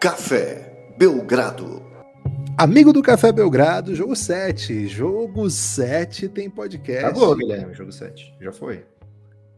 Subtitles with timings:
[0.00, 1.82] Café Belgrado.
[2.56, 4.88] Amigo do Café Belgrado, jogo 7.
[4.88, 7.04] Jogo 7 tem podcast.
[7.04, 8.34] Acabou, Guilherme, jogo 7.
[8.40, 8.86] Já foi.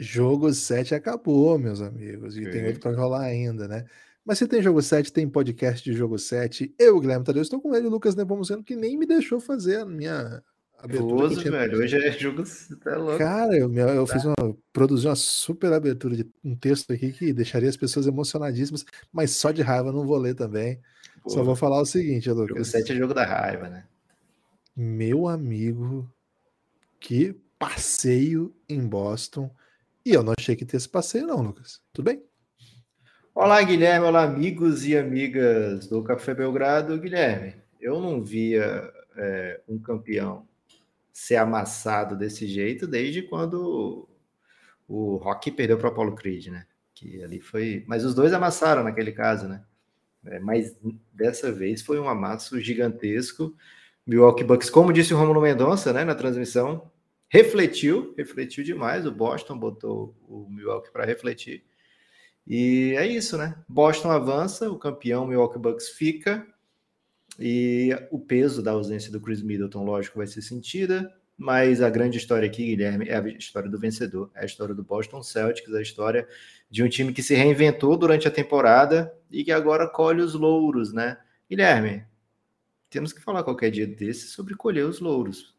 [0.00, 2.36] Jogo 7 acabou, meus amigos.
[2.36, 3.84] E tem outro para rolar ainda, né?
[4.24, 6.74] Mas se tem jogo 7, tem podcast de jogo 7.
[6.76, 9.86] Eu, Guilherme Tadeu, estou com ele, o Lucas Nepomuceno, que nem me deixou fazer a
[9.86, 10.42] minha
[10.82, 11.26] abertura.
[11.26, 11.78] Uso, velho.
[11.78, 12.42] Hoje é jogo.
[12.82, 13.18] Tá louco.
[13.18, 14.12] Cara, eu, eu tá.
[14.12, 14.56] fiz uma.
[14.72, 19.50] Produzi uma super abertura de um texto aqui que deixaria as pessoas emocionadíssimas, mas só
[19.52, 20.80] de raiva não vou ler também.
[21.22, 22.48] Pô, Só vou falar o seguinte, Lucas.
[22.48, 23.84] Jogo 7 é jogo da raiva, né?
[24.76, 26.10] Meu amigo,
[26.98, 29.48] que passeio em Boston.
[30.04, 31.80] E eu não achei que ter esse passeio, não, Lucas.
[31.92, 32.22] Tudo bem?
[33.32, 34.06] Olá, Guilherme.
[34.06, 36.98] Olá, amigos e amigas do Café Belgrado.
[36.98, 40.44] Guilherme, eu não via é, um campeão
[41.12, 44.08] ser amassado desse jeito desde quando
[44.88, 46.66] o Rock perdeu para o Apollo Creed, né?
[46.94, 47.84] Que ali foi.
[47.86, 49.64] Mas os dois amassaram naquele caso, né?
[50.24, 50.76] É, mas
[51.12, 53.54] dessa vez foi um amasso gigantesco.
[54.06, 56.90] Milwaukee Bucks, como disse o Romulo Mendonça né, na transmissão,
[57.28, 59.06] refletiu, refletiu demais.
[59.06, 61.64] O Boston botou o Milwaukee para refletir.
[62.46, 63.56] E é isso, né?
[63.68, 66.46] Boston avança, o campeão Milwaukee Bucks fica.
[67.38, 71.12] E o peso da ausência do Chris Middleton, lógico, vai ser sentida.
[71.36, 74.84] Mas a grande história aqui, Guilherme, é a história do vencedor, é a história do
[74.84, 76.28] Boston Celtics, a história
[76.70, 80.92] de um time que se reinventou durante a temporada e que agora colhe os louros,
[80.92, 81.18] né?
[81.50, 82.04] Guilherme,
[82.88, 85.56] temos que falar qualquer dia desse sobre colher os louros.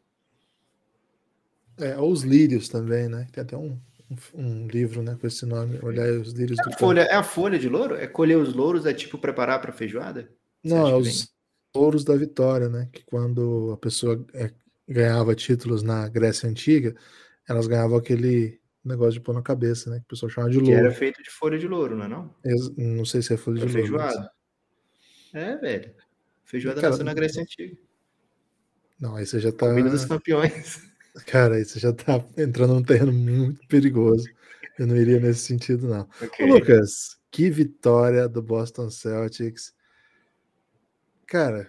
[1.76, 3.26] É, ou os lírios também, né?
[3.32, 3.76] Tem até um,
[4.10, 7.22] um, um livro né, com esse nome, olhar os lírios é do folha, É a
[7.22, 7.96] folha de louro?
[7.96, 8.86] É colher os louros?
[8.86, 10.30] É tipo preparar para feijoada?
[10.62, 11.33] Não, é os
[11.74, 12.88] louros da vitória, né?
[12.92, 14.50] Que quando a pessoa é,
[14.88, 16.94] ganhava títulos na Grécia Antiga,
[17.48, 19.98] elas ganhavam aquele negócio de pôr na cabeça, né?
[19.98, 20.70] Que o pessoal chama de louro.
[20.70, 22.34] Que era feito de folha de louro, não é não?
[22.76, 23.72] não sei se é folha de louro.
[23.72, 24.30] Feijoada.
[25.32, 25.94] É, velho.
[26.44, 27.76] Feijoada Cara, nasceu na Grécia Antiga.
[29.00, 29.68] Não, aí você já tá.
[29.68, 30.80] Comida dos campeões.
[31.26, 34.28] Cara, aí você já tá entrando num terreno muito perigoso.
[34.78, 36.08] Eu não iria nesse sentido, não.
[36.22, 36.46] Okay.
[36.46, 39.73] Ô, Lucas, que vitória do Boston Celtics.
[41.34, 41.68] Cara,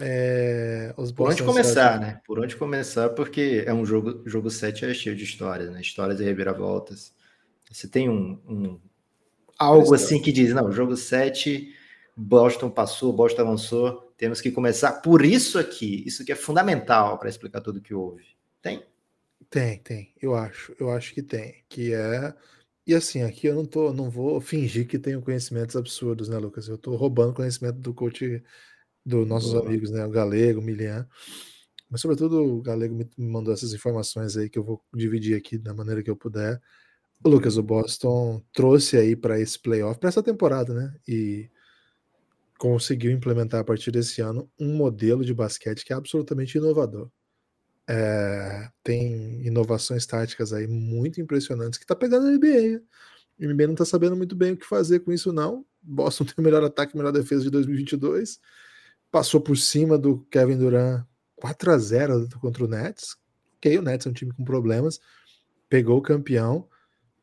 [0.00, 2.20] é, Por onde começar, né?
[2.24, 5.80] Por onde começar, porque é um jogo, jogo 7 é cheio de histórias, né?
[5.80, 7.12] Histórias e reviravoltas.
[7.68, 8.80] Você tem um, um
[9.58, 11.74] algo assim que diz, não, jogo 7,
[12.16, 16.04] Boston passou, Boston avançou, temos que começar por isso aqui.
[16.06, 18.26] Isso que é fundamental para explicar tudo que houve.
[18.62, 18.86] Tem?
[19.50, 20.14] Tem, tem.
[20.22, 21.64] Eu acho, eu acho que tem.
[21.68, 22.32] Que é
[22.86, 26.66] e assim, aqui eu não tô, não vou fingir que tenho conhecimentos absurdos, né, Lucas?
[26.66, 28.42] Eu tô roubando conhecimento do coach
[29.04, 29.66] dos nossos Boa.
[29.66, 30.04] amigos, né?
[30.04, 31.06] O Galego, o Milian.
[31.90, 35.74] Mas, sobretudo, o Galego me mandou essas informações aí que eu vou dividir aqui da
[35.74, 36.60] maneira que eu puder.
[37.22, 40.94] O Lucas, o Boston trouxe aí para esse playoff, para essa temporada, né?
[41.06, 41.50] E
[42.58, 47.10] conseguiu implementar a partir desse ano um modelo de basquete que é absolutamente inovador.
[47.88, 52.80] É, tem inovações táticas aí muito impressionantes que tá pegando a NBA.
[53.40, 55.66] O NBA não tá sabendo muito bem o que fazer com isso, não.
[55.82, 58.38] Boston tem o melhor ataque, melhor defesa de 2022
[59.10, 61.04] passou por cima do Kevin Durant
[61.36, 63.16] 4 a 0 contra o Nets.
[63.56, 65.00] Ok, o Nets é um time com problemas,
[65.68, 66.68] pegou o campeão.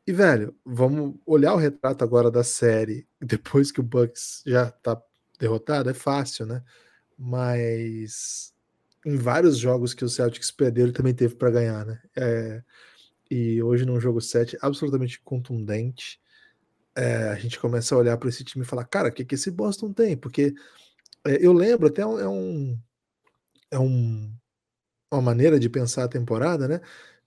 [0.06, 5.00] E, velho, vamos olhar o retrato agora da série, depois que o Bucks já tá
[5.38, 6.62] derrotado, é fácil, né?
[7.16, 8.52] Mas
[9.04, 12.00] em vários jogos que o Celtics perdeu, ele também teve para ganhar, né?
[12.16, 12.62] É,
[13.30, 16.20] e hoje num jogo 7 absolutamente contundente,
[16.96, 19.34] é, a gente começa a olhar para esse time e falar, cara, o que, que
[19.34, 20.16] esse Boston tem?
[20.16, 20.54] Porque
[21.28, 22.78] é, eu lembro até é um
[23.70, 24.32] é um
[25.10, 26.80] uma maneira de pensar a temporada, né?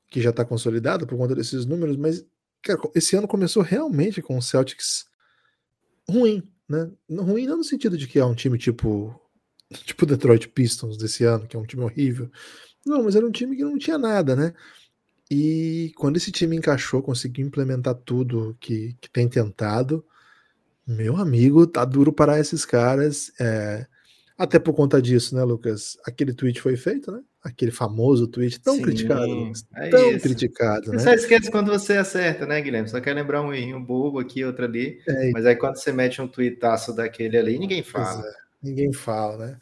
[0.09, 2.25] Que já está consolidada por conta desses números, mas
[2.61, 5.05] cara, esse ano começou realmente com o Celtics
[6.09, 6.91] ruim, né?
[7.09, 9.19] Ruim não no sentido de que é um time tipo
[9.85, 12.29] tipo Detroit Pistons desse ano, que é um time horrível.
[12.85, 14.53] Não, mas era um time que não tinha nada, né?
[15.29, 20.05] E quando esse time encaixou, conseguiu implementar tudo que, que tem tentado,
[20.85, 23.31] meu amigo, tá duro para esses caras.
[23.39, 23.87] É...
[24.41, 25.95] Até por conta disso, né, Lucas?
[26.03, 27.21] Aquele tweet foi feito, né?
[27.43, 29.51] Aquele famoso tweet tão Sim, criticado.
[29.75, 30.19] É tão isso.
[30.21, 30.99] criticado, você né?
[30.99, 32.89] só esquece quando você acerta, né, Guilherme?
[32.89, 34.99] Só quer lembrar um errinho bobo aqui, outro ali.
[35.07, 38.27] É, mas aí quando você mete um tweetaço daquele ali, ninguém fala.
[38.27, 38.33] É,
[38.63, 39.57] ninguém fala, né?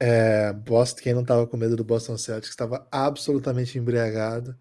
[0.00, 4.56] É, Boston, quem não tava com medo do Boston Celtics estava absolutamente embriagado.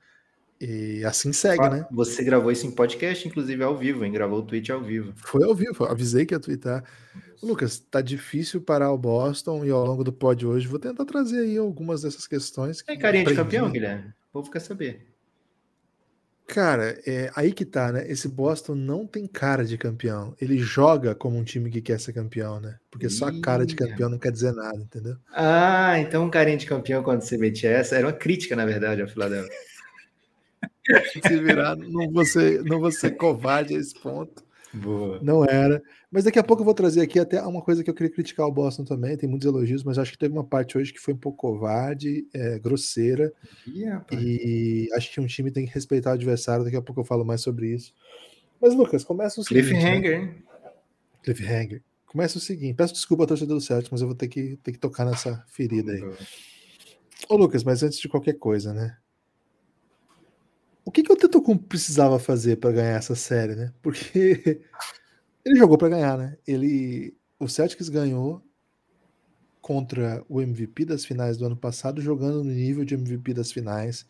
[0.67, 1.85] E assim segue, né?
[1.91, 4.11] Você gravou isso em podcast, inclusive ao vivo, hein?
[4.11, 5.13] Gravou o tweet ao vivo.
[5.15, 6.83] Foi ao vivo, avisei que ia twittar.
[7.43, 11.41] Lucas, tá difícil parar o Boston e ao longo do pod hoje vou tentar trazer
[11.41, 12.81] aí algumas dessas questões.
[12.81, 14.09] Que é carinha de campeão, Guilherme?
[14.29, 15.05] O povo quer saber.
[16.47, 18.09] Cara, é aí que tá, né?
[18.09, 20.35] Esse Boston não tem cara de campeão.
[20.41, 22.77] Ele joga como um time que quer ser campeão, né?
[22.89, 25.15] Porque só a cara de campeão não quer dizer nada, entendeu?
[25.31, 29.01] Ah, então um carinha de campeão quando você metia essa era uma crítica, na verdade,
[29.01, 29.51] ao Philadelphia.
[31.27, 34.43] Se virar, não vou ser, não ser covarde a esse ponto.
[34.75, 35.19] Boa.
[35.21, 35.81] Não era.
[36.11, 38.45] Mas daqui a pouco eu vou trazer aqui até uma coisa que eu queria criticar
[38.45, 39.15] o Boston também.
[39.15, 42.27] Tem muitos elogios, mas acho que teve uma parte hoje que foi um pouco covarde,
[42.33, 43.31] é, grosseira.
[44.11, 46.65] e acho que um time tem que respeitar o adversário.
[46.65, 47.93] Daqui a pouco eu falo mais sobre isso.
[48.61, 49.69] Mas, Lucas, começa o seguinte.
[49.69, 50.35] Cliffhanger, né?
[51.23, 51.83] Cliffhanger.
[52.05, 52.75] Começa o seguinte.
[52.75, 55.43] Peço desculpa a torcida do Celtics, mas eu vou ter que, ter que tocar nessa
[55.47, 56.03] ferida aí.
[57.29, 58.97] Ô, Lucas, mas antes de qualquer coisa, né?
[60.85, 63.73] O que, que o Tetocumpo precisava fazer para ganhar essa série, né?
[63.81, 64.61] Porque
[65.43, 66.37] ele jogou para ganhar, né?
[66.47, 68.45] Ele, o Celtics ganhou
[69.59, 74.05] contra o MVP das finais do ano passado, jogando no nível de MVP das finais.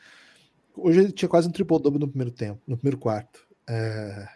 [0.75, 3.47] Hoje ele tinha quase um triple double no primeiro tempo, no primeiro quarto.
[3.65, 4.27] É...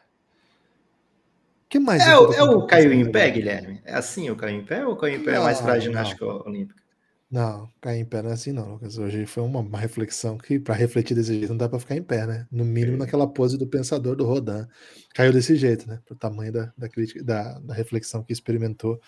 [1.68, 2.02] que mais?
[2.08, 3.82] É, o, é o caiu em pé, Guilherme?
[3.84, 5.80] É assim o caiu em pé ou o caiu em pé é mais para a
[5.80, 6.82] ginástica olímpica?
[7.32, 8.98] Não, cair em pé não é assim não, Lucas.
[8.98, 12.02] Hoje foi uma, uma reflexão que, para refletir desse jeito, não dá para ficar em
[12.02, 12.48] pé, né?
[12.52, 13.00] No mínimo é.
[13.00, 14.66] naquela pose do pensador do Rodin.
[15.14, 16.02] Caiu desse jeito, né?
[16.06, 19.00] Pro tamanho da, da crítica, da, da reflexão que experimentou.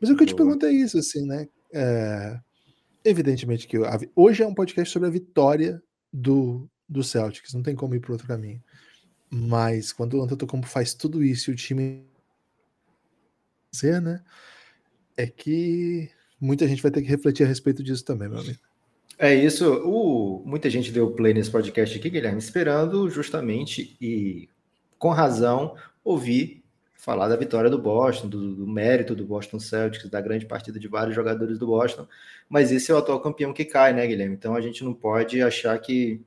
[0.00, 1.48] Mas o que eu te pergunto é isso, assim, né?
[1.72, 2.38] É,
[3.04, 5.82] evidentemente que a, hoje é um podcast sobre a vitória
[6.12, 8.62] do, do Celtics, não tem como ir para outro caminho.
[9.28, 12.06] Mas quando o Antetokounmpo faz tudo isso e o time
[13.72, 14.22] ser, né?
[15.16, 16.08] É que
[16.40, 18.58] muita gente vai ter que refletir a respeito disso também, meu amigo.
[19.18, 19.72] É isso.
[19.84, 24.48] O, muita gente deu play nesse podcast aqui, Guilherme, esperando justamente e
[24.98, 26.64] com razão ouvir
[27.04, 30.88] falar da vitória do Boston, do, do, mérito do Boston Celtics, da grande partida de
[30.88, 32.08] vários jogadores do Boston.
[32.48, 34.34] Mas esse é o atual campeão que cai, né, Guilherme?
[34.34, 36.22] Então a gente não pode achar que.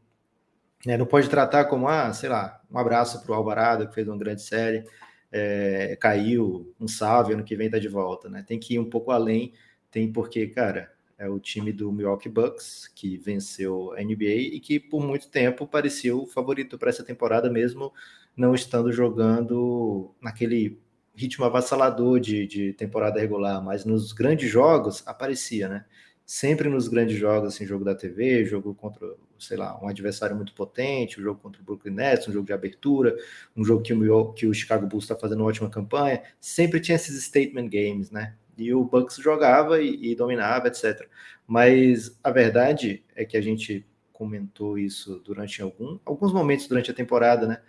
[0.86, 4.08] Né, não pode tratar como, ah, sei lá, um abraço para o Alvarado, que fez
[4.08, 4.84] uma grande série,
[5.32, 8.46] é, caiu, um salve, ano que vem tá de volta, né?
[8.48, 9.54] Tem que ir um pouco além
[9.92, 14.80] tem porque, cara, é o time do Milwaukee Bucks que venceu a NBA e que
[14.80, 17.92] por muito tempo parecia o favorito para essa temporada, mesmo
[18.36, 20.80] não estando jogando naquele
[21.16, 25.86] ritmo avassalador de, de temporada regular, mas nos grandes jogos aparecia, né?
[26.24, 30.54] Sempre nos grandes jogos, assim, jogo da TV, jogo contra, sei lá, um adversário muito
[30.54, 33.16] potente, um jogo contra o Brooklyn Nets, um jogo de abertura,
[33.56, 36.96] um jogo que o, que o Chicago Bulls está fazendo uma ótima campanha, sempre tinha
[36.98, 38.36] esses statement games, né?
[38.58, 41.08] E o Bucks jogava e, e, dominava, etc.
[41.46, 46.94] Mas a verdade é que a gente comentou isso durante algum, alguns momentos durante a
[46.94, 47.62] temporada, né?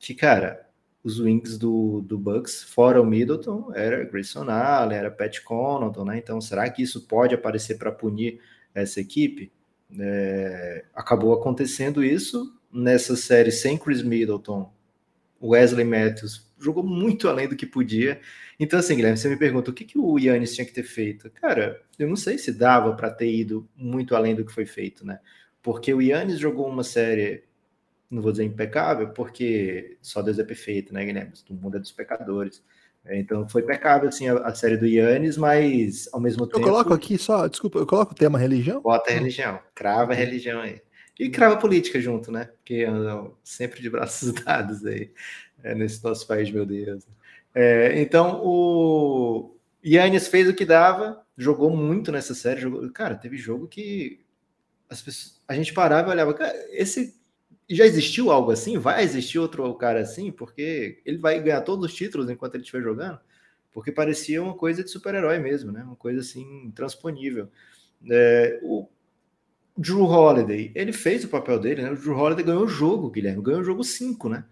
[0.00, 0.68] Que, cara,
[1.02, 6.18] os wings do, do Bucks, fora o Middleton, era Grayson Allen, era Pat Connaughton, né?
[6.18, 8.40] Então, será que isso pode aparecer para punir
[8.74, 9.52] essa equipe?
[9.98, 14.72] É, acabou acontecendo isso nessa série sem Chris Middleton,
[15.40, 18.20] Wesley Matthews jogou muito além do que podia
[18.58, 21.30] então, assim, Guilherme, você me pergunta o que, que o Yannis tinha que ter feito?
[21.30, 25.06] Cara, eu não sei se dava para ter ido muito além do que foi feito,
[25.06, 25.20] né?
[25.62, 27.44] Porque o Yannis jogou uma série,
[28.10, 31.32] não vou dizer impecável, porque só Deus é perfeito, né, Guilherme?
[31.50, 32.62] O mundo é dos pecadores.
[33.08, 36.58] Então foi pecável assim a, a série do Yannis, mas ao mesmo tempo.
[36.58, 38.80] Eu coloco aqui só, desculpa, eu coloco o tema religião?
[38.80, 40.80] Bota a religião, crava a religião aí.
[41.18, 42.46] E crava política junto, né?
[42.56, 45.10] Porque andam sempre de braços dados aí
[45.62, 47.06] é, nesse nosso país, meu Deus.
[47.54, 52.60] É, então, o Yannis fez o que dava, jogou muito nessa série.
[52.60, 54.20] Jogou, cara, teve jogo que
[54.88, 57.16] as pessoas, a gente parava e olhava, cara, esse
[57.68, 58.78] já existiu algo assim?
[58.78, 60.30] Vai existir outro cara assim?
[60.30, 63.18] Porque ele vai ganhar todos os títulos enquanto ele estiver jogando?
[63.72, 65.82] Porque parecia uma coisa de super-herói mesmo, né?
[65.82, 67.48] Uma coisa assim, intransponível.
[68.08, 68.88] É, o
[69.76, 71.90] Drew Holiday, ele fez o papel dele, né?
[71.90, 74.44] O Drew Holiday ganhou o jogo, Guilherme, ganhou o jogo 5, né?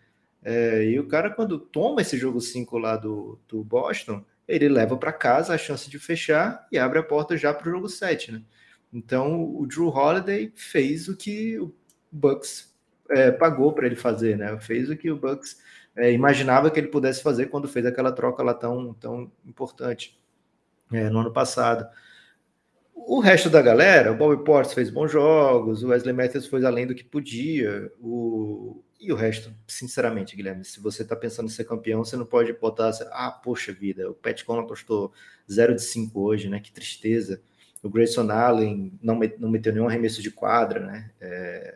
[0.43, 4.97] É, e o cara, quando toma esse jogo 5 lá do, do Boston, ele leva
[4.97, 8.33] para casa a chance de fechar e abre a porta já para o jogo 7,
[8.33, 8.43] né?
[8.93, 11.75] Então o Drew Holiday fez o que o
[12.13, 12.73] Bucks
[13.11, 14.59] é, pagou para ele fazer, né?
[14.61, 15.59] Fez o que o Bucks
[15.97, 20.21] é, imaginava que ele pudesse fazer quando fez aquela troca lá tão, tão importante
[20.93, 21.87] é, no ano passado.
[23.07, 26.87] O resto da galera, o Bobby Portis fez bons jogos, o Wesley Matthews foi além
[26.87, 31.65] do que podia, o, e o resto, sinceramente, Guilherme, se você está pensando em ser
[31.65, 35.13] campeão, você não pode botar, ah, poxa vida, o Pat Connaughton postou
[35.51, 36.59] 0 de 5 hoje, né?
[36.59, 37.43] Que tristeza.
[37.83, 41.11] O Grayson Allen não, não meteu nenhum arremesso de quadra, né?
[41.21, 41.75] É,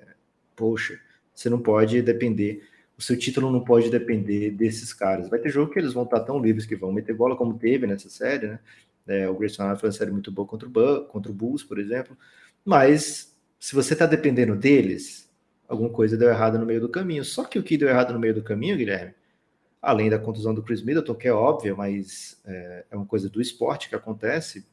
[0.57, 0.99] poxa,
[1.35, 2.67] você não pode depender,
[2.97, 5.29] o seu título não pode depender desses caras.
[5.29, 7.87] Vai ter jogo que eles vão estar tão livres que vão meter bola como teve
[7.87, 8.59] nessa série, né?
[9.09, 11.65] É, o Grayson Allen foi uma série muito boa contra o, Bull, contra o Bulls,
[11.65, 12.17] por exemplo.
[12.65, 15.29] Mas se você está dependendo deles,
[15.67, 17.25] alguma coisa deu errado no meio do caminho.
[17.25, 19.15] Só que o que deu errado no meio do caminho, Guilherme,
[19.81, 23.41] além da contusão do Chris Middleton, que é óbvia, mas é, é uma coisa do
[23.41, 24.67] esporte que acontece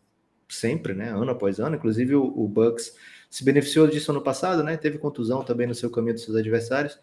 [0.47, 1.75] sempre, né, ano após ano.
[1.75, 2.95] Inclusive o, o Bucks
[3.29, 4.77] se beneficiou disso ano passado, né?
[4.77, 6.97] Teve contusão também no seu caminho dos seus adversários.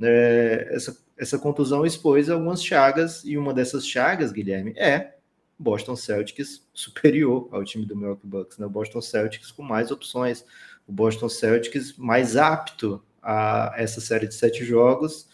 [0.00, 5.17] É, essa, essa contusão expôs algumas chagas, e uma dessas chagas, Guilherme, é
[5.58, 8.66] Boston Celtics superior ao time do Milwaukee Bucks, né?
[8.66, 10.44] O Boston Celtics com mais opções,
[10.86, 15.28] o Boston Celtics mais apto a essa série de sete jogos.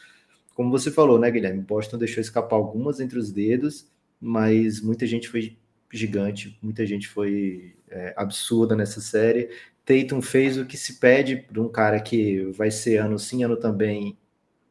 [0.54, 1.60] Como você falou, né, Guilherme?
[1.60, 3.86] Boston deixou escapar algumas entre os dedos,
[4.20, 5.56] mas muita gente foi
[5.92, 9.50] gigante, muita gente foi é, absurda nessa série.
[9.84, 13.56] Tatum fez o que se pede de um cara que vai ser ano sim, ano
[13.56, 14.16] também,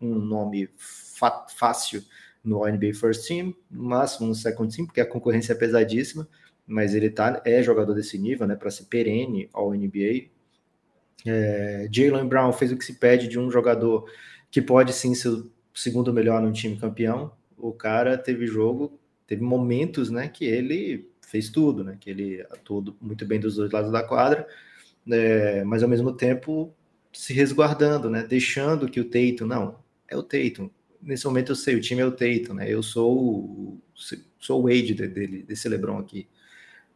[0.02, 0.70] um nome
[1.56, 2.04] fácil
[2.44, 6.28] no NBA First Team, no máximo no Second Team, porque a concorrência é pesadíssima,
[6.68, 10.30] mas ele tá, é jogador desse nível, né, para ser perene ao NBA.
[11.26, 14.10] É, Jalen Brown fez o que se pede de um jogador
[14.52, 17.32] que pode sim ser o segundo melhor no time campeão.
[17.58, 22.96] O cara teve jogo, teve momentos, né, que ele fez tudo, né, que ele atuou
[23.02, 24.48] muito bem dos dois lados da quadra,
[25.10, 26.74] é, mas ao mesmo tempo
[27.12, 30.70] se resguardando, né, deixando que o Tatum, não, é o Tatum,
[31.04, 32.72] nesse momento eu sei, o time é o Tatum, né?
[32.72, 33.82] Eu sou o,
[34.40, 36.28] sou o Wade dele, desse LeBron aqui.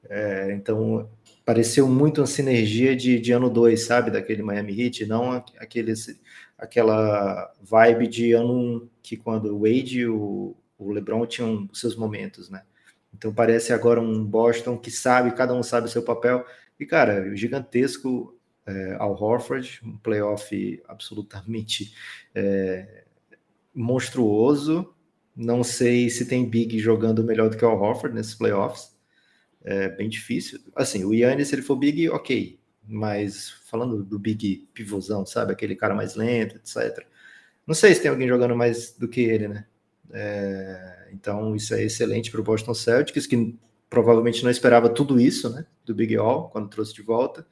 [0.10, 1.10] É, então,
[1.46, 4.12] pareceu muito uma sinergia de, de ano 2, sabe?
[4.12, 5.94] Daquele Miami Heat, não aquele,
[6.58, 11.70] aquela vibe de ano 1, um, que quando o Wade e o, o LeBron tinham
[11.74, 12.64] seus momentos, né?
[13.14, 16.46] Então, parece agora um Boston que sabe, cada um sabe o seu papel.
[16.80, 21.94] E, cara, gigantesco é, ao Horford, um playoff absolutamente
[22.36, 23.06] é,
[23.78, 24.94] monstruoso.
[25.36, 28.98] Não sei se tem Big jogando melhor do que o Horford nesses playoffs.
[29.64, 30.60] É bem difícil.
[30.76, 32.60] Assim, o Yannis, se ele for Big, ok.
[32.88, 35.52] Mas falando do Big pivôzão, sabe?
[35.52, 37.06] Aquele cara mais lento, etc.
[37.66, 39.66] Não sei se tem alguém jogando mais do que ele, né?
[40.12, 43.56] É, então, isso é excelente para o Boston Celtics, que
[43.90, 45.66] provavelmente não esperava tudo isso, né?
[45.86, 47.46] Do Big All, quando trouxe de volta.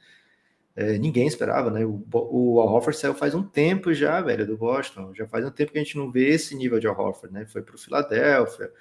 [0.76, 1.86] É, ninguém esperava, né?
[1.86, 5.14] O, o Al Horford saiu faz um tempo já, velho, do Boston.
[5.14, 7.46] Já faz um tempo que a gente não vê esse nível de Al Horford, né?
[7.46, 8.72] Foi para o Philadelphia,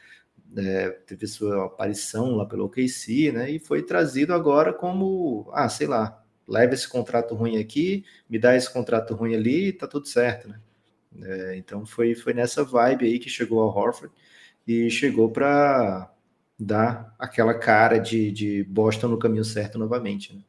[0.57, 3.51] é, teve sua aparição lá pelo OKC, né?
[3.51, 8.57] E foi trazido agora como, ah, sei lá, leva esse contrato ruim aqui, me dá
[8.57, 10.61] esse contrato ruim ali, tá tudo certo, né?
[11.23, 14.13] É, então foi, foi nessa vibe aí que chegou ao Horford
[14.67, 16.13] e chegou para
[16.59, 20.43] dar aquela cara de, de Boston no caminho certo novamente, né?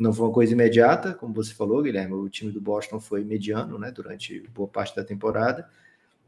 [0.00, 2.14] Não foi uma coisa imediata, como você falou, Guilherme.
[2.14, 5.68] O time do Boston foi mediano, né, durante boa parte da temporada,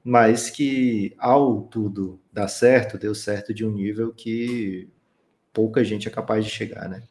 [0.05, 4.91] mas que ao tudo dar certo, deu certo de um nível que
[5.55, 7.03] pouca gente é capaz de chegar, né?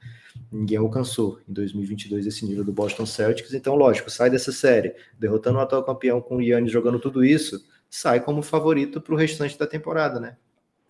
[0.52, 3.56] Ninguém alcançou em 2022 esse nível do Boston Celtics.
[3.56, 7.66] Então, lógico, sai dessa série, derrotando o atual campeão com o Yannis jogando tudo isso,
[7.90, 10.38] sai como favorito para o restante da temporada, né?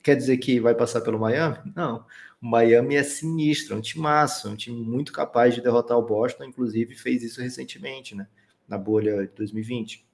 [0.03, 1.57] Quer dizer que vai passar pelo Miami?
[1.75, 2.05] Não.
[2.41, 5.97] O Miami é sinistro, é um time massa, é um time muito capaz de derrotar
[5.97, 8.27] o Boston, inclusive fez isso recentemente, né?
[8.67, 10.05] Na bolha de 2020.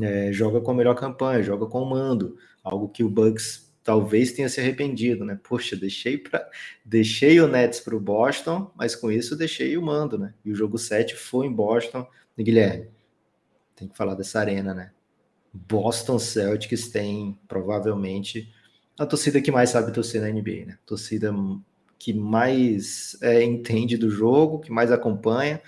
[0.00, 4.32] É, joga com a melhor campanha, joga com o mando, algo que o Bucks talvez
[4.32, 5.38] tenha se arrependido, né?
[5.42, 6.48] Poxa, deixei para
[6.84, 10.34] deixei o Nets para o Boston, mas com isso deixei o mando, né?
[10.44, 12.06] E o jogo 7 foi em Boston.
[12.36, 12.88] E Guilherme,
[13.76, 14.92] tem que falar dessa arena, né?
[15.52, 18.50] Boston Celtics tem provavelmente
[18.98, 20.78] a torcida que mais sabe torcer na NBA, né?
[20.84, 21.32] torcida
[21.98, 25.62] que mais é, entende do jogo, que mais acompanha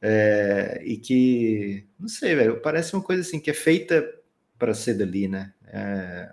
[0.00, 4.06] é, e que, não sei, velho, parece uma coisa assim que é feita
[4.58, 5.54] para ser dali, né?
[5.66, 6.30] É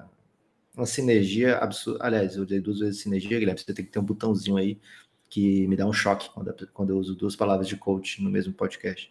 [0.75, 2.03] uma sinergia absurda.
[2.03, 3.59] Aliás, eu dei duas vezes sinergia, Guilherme.
[3.59, 4.79] Você tem que ter um botãozinho aí
[5.29, 8.53] que me dá um choque quando, quando eu uso duas palavras de coach no mesmo
[8.53, 9.09] podcast.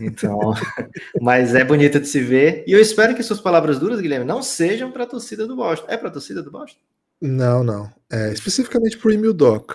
[0.00, 0.38] Então,
[1.20, 2.64] mas é bonito de se ver.
[2.66, 5.86] E eu espero que suas palavras duras, Guilherme, não sejam para a torcida do Boston.
[5.88, 6.80] É para a torcida do Boston?
[7.20, 7.92] Não, não.
[8.10, 9.72] É especificamente para o Emil Doc.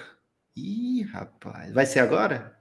[0.55, 1.73] Ih, rapaz.
[1.73, 2.55] Vai ser agora?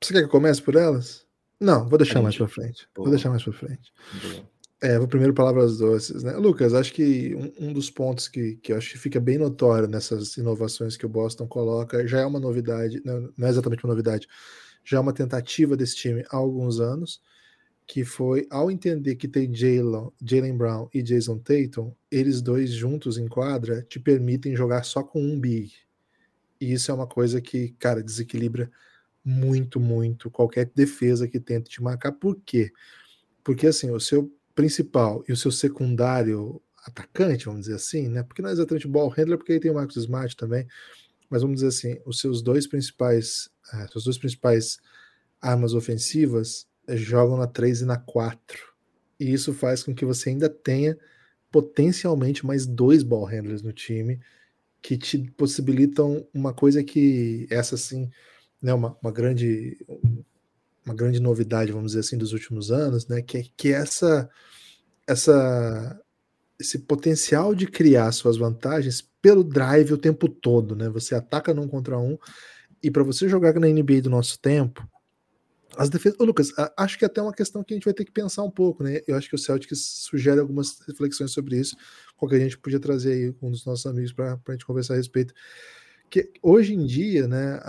[0.00, 1.26] Você quer que eu comece por elas?
[1.60, 2.88] Não, vou deixar mais para frente.
[2.94, 3.06] Boa.
[3.06, 3.92] Vou deixar mais para frente.
[4.22, 4.58] Boa.
[4.80, 6.34] É, vou primeiro palavras doces, né?
[6.36, 9.88] Lucas, acho que um, um, dos pontos que, que eu acho que fica bem notório
[9.88, 13.92] nessas inovações que o Boston coloca já é uma novidade, não, não é exatamente uma
[13.92, 14.28] novidade,
[14.88, 17.20] já é uma tentativa desse time há alguns anos,
[17.86, 23.28] que foi ao entender que tem Jalen Brown e Jason Tatum, eles dois juntos em
[23.28, 25.74] quadra te permitem jogar só com um big.
[26.58, 28.70] E isso é uma coisa que, cara, desequilibra
[29.22, 32.12] muito, muito qualquer defesa que tente te marcar.
[32.12, 32.72] Por quê?
[33.44, 38.22] Porque assim, o seu principal e o seu secundário atacante, vamos dizer assim, né?
[38.22, 40.66] Porque não é exatamente ball handler, porque aí tem o Marcus Smart também,
[41.30, 44.78] mas vamos dizer assim, os seus dois principais, uh, suas duas principais
[45.40, 48.58] armas ofensivas jogam na 3 e na 4.
[49.20, 50.96] E isso faz com que você ainda tenha
[51.50, 54.20] potencialmente mais dois ball handlers no time
[54.80, 58.10] que te possibilitam uma coisa que essa sim,
[58.62, 59.76] né, uma, uma grande
[60.84, 64.28] uma grande novidade, vamos dizer assim, dos últimos anos, né, que é que essa
[65.06, 66.00] essa
[66.58, 70.88] esse potencial de criar suas vantagens pelo drive o tempo todo, né?
[70.88, 72.18] Você ataca num contra um
[72.82, 74.88] e para você jogar na NBA do nosso tempo,
[75.76, 76.18] as defesas.
[76.18, 78.42] Ô, Lucas, acho que é até uma questão que a gente vai ter que pensar
[78.42, 79.00] um pouco, né?
[79.06, 81.76] Eu acho que o Celtics sugere algumas reflexões sobre isso,
[82.16, 84.94] qual que a gente podia trazer aí um dos nossos amigos para a gente conversar
[84.94, 85.32] a respeito.
[86.10, 87.60] Que hoje em dia, né,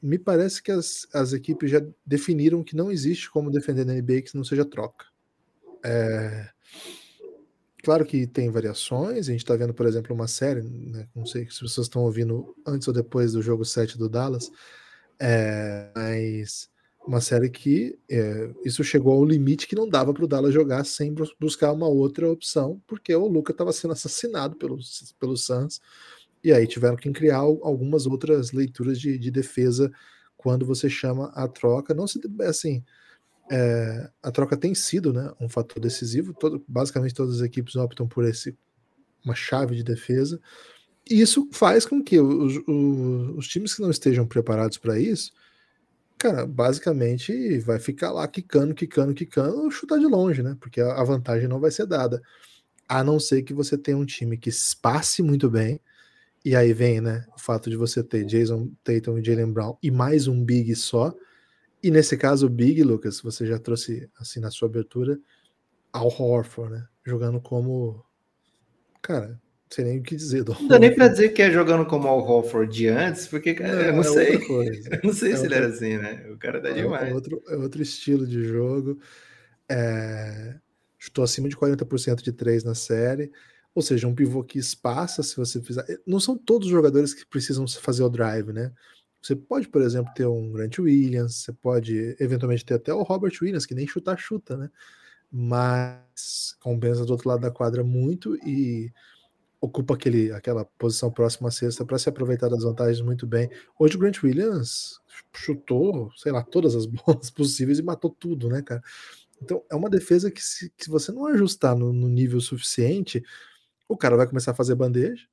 [0.00, 4.22] me parece que as, as equipes já definiram que não existe como defender na NBA
[4.22, 5.06] que não seja troca.
[5.84, 6.48] É,
[7.82, 11.48] claro que tem variações, a gente está vendo, por exemplo, uma série, né, não sei
[11.50, 14.50] se vocês estão ouvindo antes ou depois do jogo 7 do Dallas,
[15.18, 16.68] é, mas
[17.06, 20.84] uma série que é, isso chegou ao limite que não dava para o Dallas jogar
[20.84, 25.80] sem buscar uma outra opção, porque o Luca estava sendo assassinado pelos, pelos Suns,
[26.42, 29.90] e aí tiveram que criar algumas outras leituras de, de defesa
[30.36, 31.92] quando você chama a troca.
[31.94, 32.18] Não se
[32.48, 32.82] assim,
[33.50, 36.32] é, a troca tem sido né, um fator decisivo.
[36.32, 38.56] Todo, basicamente todas as equipes optam por esse
[39.24, 40.40] uma chave de defesa.
[41.08, 45.32] E isso faz com que os, os, os times que não estejam preparados para isso
[46.20, 50.54] cara, basicamente vai ficar lá quicando, quicando, quicando, chutar de longe, né?
[50.60, 52.22] Porque a vantagem não vai ser dada.
[52.86, 55.80] A não ser que você tenha um time que espace muito bem.
[56.44, 57.24] E aí vem, né?
[57.34, 61.14] O fato de você ter Jason Tatum e Jalen Brown e mais um Big só.
[61.82, 65.18] E nesse caso, o Big, Lucas, você já trouxe assim na sua abertura,
[65.92, 66.86] Al Horford, né?
[67.04, 68.04] Jogando como.
[69.00, 70.44] Cara, sei nem o que dizer.
[70.44, 73.68] não dá nem pra dizer que é jogando como o Hofford de antes, porque não,
[73.68, 74.34] eu não é sei.
[74.92, 76.30] eu não sei é se outra, ele era assim, né?
[76.30, 77.10] O cara dá é, demais.
[77.10, 78.98] É outro, é outro estilo de jogo.
[79.68, 80.56] É,
[80.98, 83.30] estou acima de 40% de 3 na série.
[83.72, 85.84] Ou seja, um pivô que espaça se você fizer.
[86.04, 88.72] Não são todos os jogadores que precisam fazer o drive, né?
[89.22, 93.32] Você pode, por exemplo, ter um Grant Williams, você pode eventualmente ter até o Robert
[93.40, 94.70] Williams, que nem chutar chuta, né?
[95.30, 98.92] Mas compensa do outro lado da quadra muito e
[99.60, 103.50] ocupa aquele, aquela posição próxima à sexta para se aproveitar das vantagens muito bem.
[103.78, 104.98] Hoje o Grant Williams
[105.34, 108.82] chutou, sei lá, todas as bolas possíveis e matou tudo, né, cara?
[109.42, 113.22] Então é uma defesa que se, que você não ajustar no, no, nível suficiente,
[113.88, 115.26] o cara vai começar a fazer bandeja.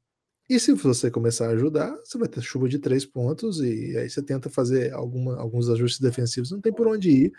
[0.50, 4.10] E se você começar a ajudar, você vai ter chuva de três pontos e aí
[4.10, 7.34] você tenta fazer alguma, alguns ajustes defensivos, não tem por onde ir.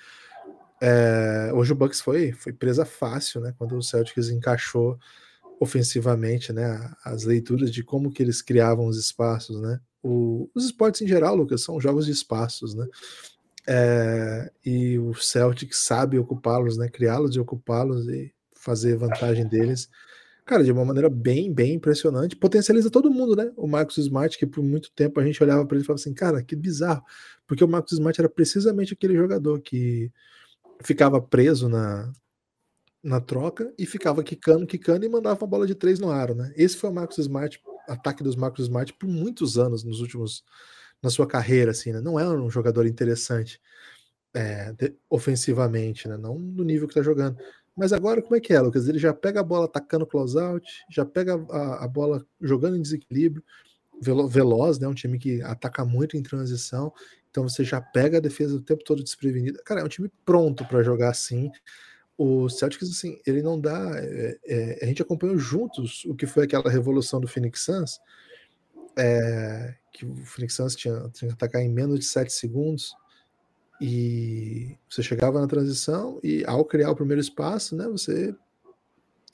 [0.81, 3.55] É, hoje o Bucks foi, foi presa fácil, né?
[3.57, 4.99] Quando o Celtics encaixou
[5.59, 6.93] ofensivamente, né?
[7.05, 9.81] As leituras de como que eles criavam os espaços, né?
[10.03, 12.87] O, os esportes em geral, Lucas, são jogos de espaços, né?
[13.67, 16.89] É, e o Celtic sabe ocupá-los, né?
[16.89, 19.89] Criá-los e ocupá-los e fazer vantagem deles.
[20.49, 22.35] Cara, de uma maneira bem, bem impressionante.
[22.35, 23.53] Potencializa todo mundo, né?
[23.55, 26.15] O Marcos Smart, que por muito tempo a gente olhava para ele e falava assim,
[26.15, 27.05] cara, que bizarro.
[27.47, 30.11] Porque o Marcos Smart era precisamente aquele jogador que
[30.83, 32.11] ficava preso na,
[33.03, 36.51] na troca e ficava quicando, quicando e mandava uma bola de três no aro, né?
[36.57, 40.43] Esse foi o Marcos Smart, ataque dos Marcos Smart por muitos anos nos últimos
[41.03, 42.01] na sua carreira, assim, né?
[42.01, 43.61] Não é um jogador interessante
[44.35, 44.75] é,
[45.11, 46.17] ofensivamente, né?
[46.17, 47.37] Não no nível que tá jogando.
[47.79, 48.89] Mas agora como é que é, Lucas?
[48.89, 53.43] Ele já pega a bola atacando close-out, já pega a, a, bola jogando em desequilíbrio,
[54.01, 54.89] velo, veloz, né?
[54.89, 56.93] Um time que ataca muito em transição.
[57.31, 59.63] Então você já pega a defesa o tempo todo desprevenida.
[59.65, 61.51] Cara, é um time pronto para jogar assim
[62.19, 63.93] o Celtics, assim, ele não dá.
[63.95, 68.01] É, é, a gente acompanhou juntos o que foi aquela revolução do Phoenix Suns,
[68.97, 72.93] é, que o Phoenix Suns tinha, tinha que atacar em menos de 7 segundos,
[73.81, 78.35] e você chegava na transição, e ao criar o primeiro espaço, né, você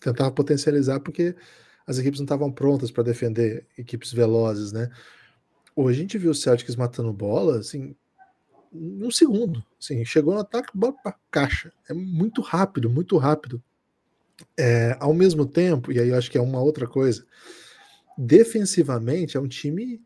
[0.00, 1.34] tentava potencializar, porque
[1.86, 4.90] as equipes não estavam prontas para defender equipes velozes, né?
[5.76, 7.94] Hoje a gente viu o Celtics matando bola, assim,
[8.72, 9.64] um segundo.
[9.80, 11.72] Assim, chegou no ataque, bola para caixa.
[11.88, 13.62] É muito rápido, muito rápido.
[14.56, 17.24] É, ao mesmo tempo, e aí eu acho que é uma outra coisa,
[18.18, 20.02] defensivamente é um time,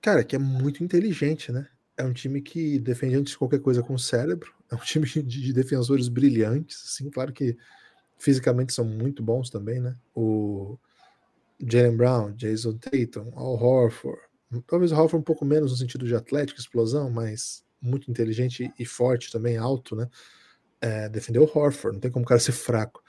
[0.00, 1.68] cara, que é muito inteligente, né?
[1.96, 5.06] É um time que defende antes de qualquer coisa com o cérebro, é um time
[5.06, 7.56] de, de defensores brilhantes, assim, claro que
[8.18, 9.96] fisicamente são muito bons também, né?
[10.14, 10.78] O
[11.60, 14.20] Jalen Brown, Jason Tatum, Al Horford,
[14.66, 18.84] talvez o Horford um pouco menos no sentido de atlético, explosão, mas muito inteligente e
[18.84, 20.08] forte também, alto, né?
[20.80, 23.02] É, defendeu o Horford, não tem como o cara ser fraco.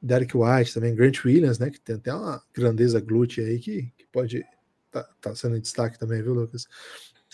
[0.00, 1.70] Derek White também, Grant Williams, né?
[1.70, 4.44] Que tem até uma grandeza glútea aí que, que pode
[4.90, 6.66] tá, tá sendo em destaque também, viu, Lucas?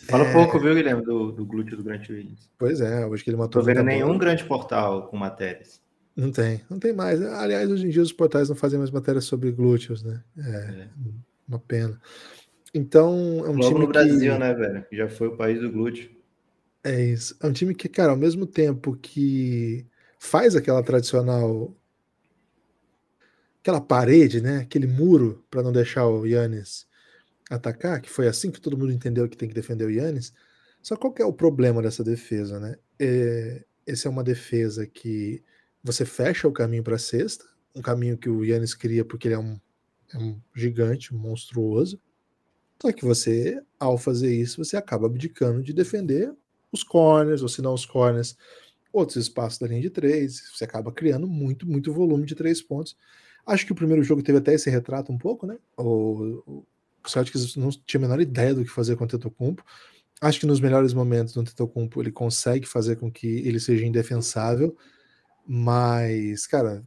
[0.08, 0.32] Fala é...
[0.32, 2.50] pouco, viu, Guilherme, do, do glúteo do Grant Williams.
[2.58, 3.60] Pois é, hoje que ele matou.
[3.60, 4.18] Não tô vendo nenhum bola.
[4.18, 5.80] grande portal com matérias.
[6.16, 7.22] Não tem, não tem mais.
[7.22, 10.22] Aliás, hoje em dia os portais não fazem mais matérias sobre glúteos, né?
[10.38, 10.88] É, é.
[11.48, 12.00] uma pena.
[12.74, 14.38] Então, é um Logo time no Brasil, que...
[14.38, 14.84] né, velho?
[14.92, 16.10] Já foi o país do glúteo.
[16.84, 17.36] É isso.
[17.42, 19.86] É um time que, cara, ao mesmo tempo que
[20.18, 21.74] faz aquela tradicional
[23.60, 24.58] aquela parede, né?
[24.58, 26.86] Aquele muro para não deixar o Yannis
[27.50, 30.32] atacar, que foi assim que todo mundo entendeu que tem que defender o Yannis.
[30.80, 32.76] Só qual que é o problema dessa defesa, né?
[32.98, 35.42] É, essa é uma defesa que
[35.82, 39.34] você fecha o caminho para a cesta, um caminho que o Yannis cria porque ele
[39.34, 39.60] é um,
[40.14, 42.00] é um gigante, um monstruoso.
[42.80, 46.32] Só que você, ao fazer isso, você acaba abdicando de defender
[46.72, 48.36] os corners, ou se não os corners,
[48.92, 50.42] outros espaços da linha de três.
[50.54, 52.96] Você acaba criando muito, muito volume de três pontos.
[53.44, 55.58] Acho que o primeiro jogo teve até esse retrato um pouco, né?
[55.76, 56.64] O,
[57.04, 59.64] o Celtics não tinha a menor ideia do que fazer com o Tetocumpo.
[60.20, 64.76] Acho que nos melhores momentos do Tetocumpo ele consegue fazer com que ele seja indefensável,
[65.46, 66.84] mas, cara,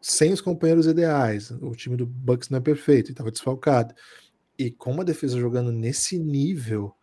[0.00, 3.94] sem os companheiros ideais, o time do Bucks não é perfeito, estava desfalcado.
[4.58, 6.94] E com uma defesa jogando nesse nível,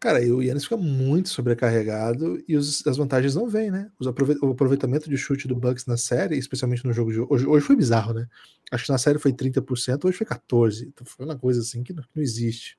[0.00, 3.90] Cara, e o Yannis fica muito sobrecarregado e os, as vantagens não vêm, né?
[3.98, 7.66] Os o aproveitamento de chute do Bucks na série, especialmente no jogo de hoje, hoje
[7.66, 8.28] foi bizarro, né?
[8.70, 10.86] Acho que na série foi 30%, hoje foi 14%.
[10.86, 12.78] Então foi uma coisa assim que não, não existe.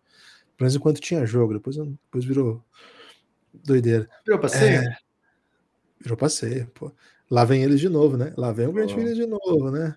[0.56, 2.64] Pelo menos enquanto tinha jogo, depois, depois virou
[3.54, 4.08] doideira.
[4.26, 4.80] Virou passeio?
[4.80, 4.98] É,
[6.00, 6.90] virou passeio, pô.
[7.30, 8.34] Lá vem eles de novo, né?
[8.38, 8.96] Lá vem o Grant oh.
[8.96, 9.94] Williams de novo, né?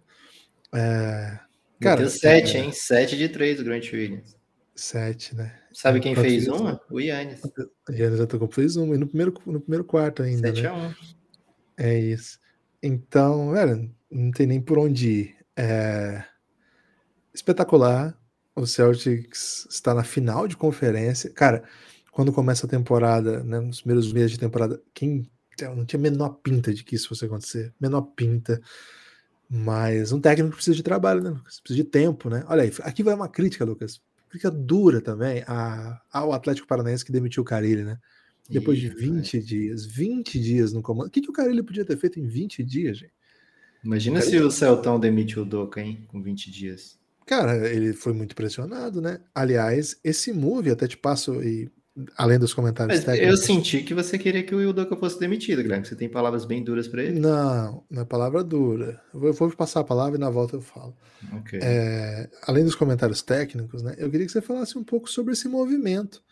[0.75, 1.39] É,
[1.81, 2.73] cara, 7, é, hein?
[2.73, 4.37] 7 de 3 o Grant Williams.
[4.75, 5.62] 7, né?
[5.75, 6.81] Sabe quem fez uma?
[6.91, 7.41] O Yannis.
[7.89, 10.49] O Yannis atacou, fez uma, e no primeiro, no primeiro quarto ainda.
[10.49, 10.69] 7 né?
[10.69, 10.95] a 1.
[11.79, 12.39] É isso.
[12.83, 15.37] Então, velho, não tem nem por onde ir.
[15.57, 16.25] É...
[17.35, 18.19] Espetacular.
[18.55, 21.31] O Celtics está na final de conferência.
[21.31, 21.65] Cara,
[22.11, 25.27] quando começa a temporada, né, nos primeiros meses de temporada, quem
[25.61, 27.73] não tinha menor pinta de que isso fosse acontecer.
[27.81, 28.61] Menor pinta.
[29.49, 31.61] Mas um técnico precisa de trabalho, né, Lucas?
[31.61, 32.45] Precisa de tempo, né?
[32.47, 34.01] Olha aí, aqui vai uma crítica, Lucas
[34.33, 37.99] crítica dura também a, ao Atlético Paranaense que demitiu o Carilli, né?
[38.49, 39.41] Depois Isso, de 20 é.
[39.41, 41.09] dias, 20 dias no comando.
[41.09, 43.13] O que, que o Carilli podia ter feito em 20 dias, gente?
[43.85, 46.99] Imagina o se o Celtão demitiu o Doca, hein, com 20 dias.
[47.27, 49.21] Cara, ele foi muito pressionado, né?
[49.35, 51.71] Aliás, esse move, até te passo e
[52.17, 53.31] além dos comentários Mas técnicos.
[53.31, 55.87] Eu senti que você queria que o Yudoka fosse demitido, Guilherme.
[55.87, 57.21] Você tem palavras bem duras para ele?
[57.21, 59.01] Não, não é palavra dura.
[59.13, 60.97] Eu vou passar a palavra e na volta eu falo.
[61.41, 61.61] Okay.
[61.63, 63.95] É, além dos comentários técnicos, né?
[63.99, 66.23] Eu queria que você falasse um pouco sobre esse movimento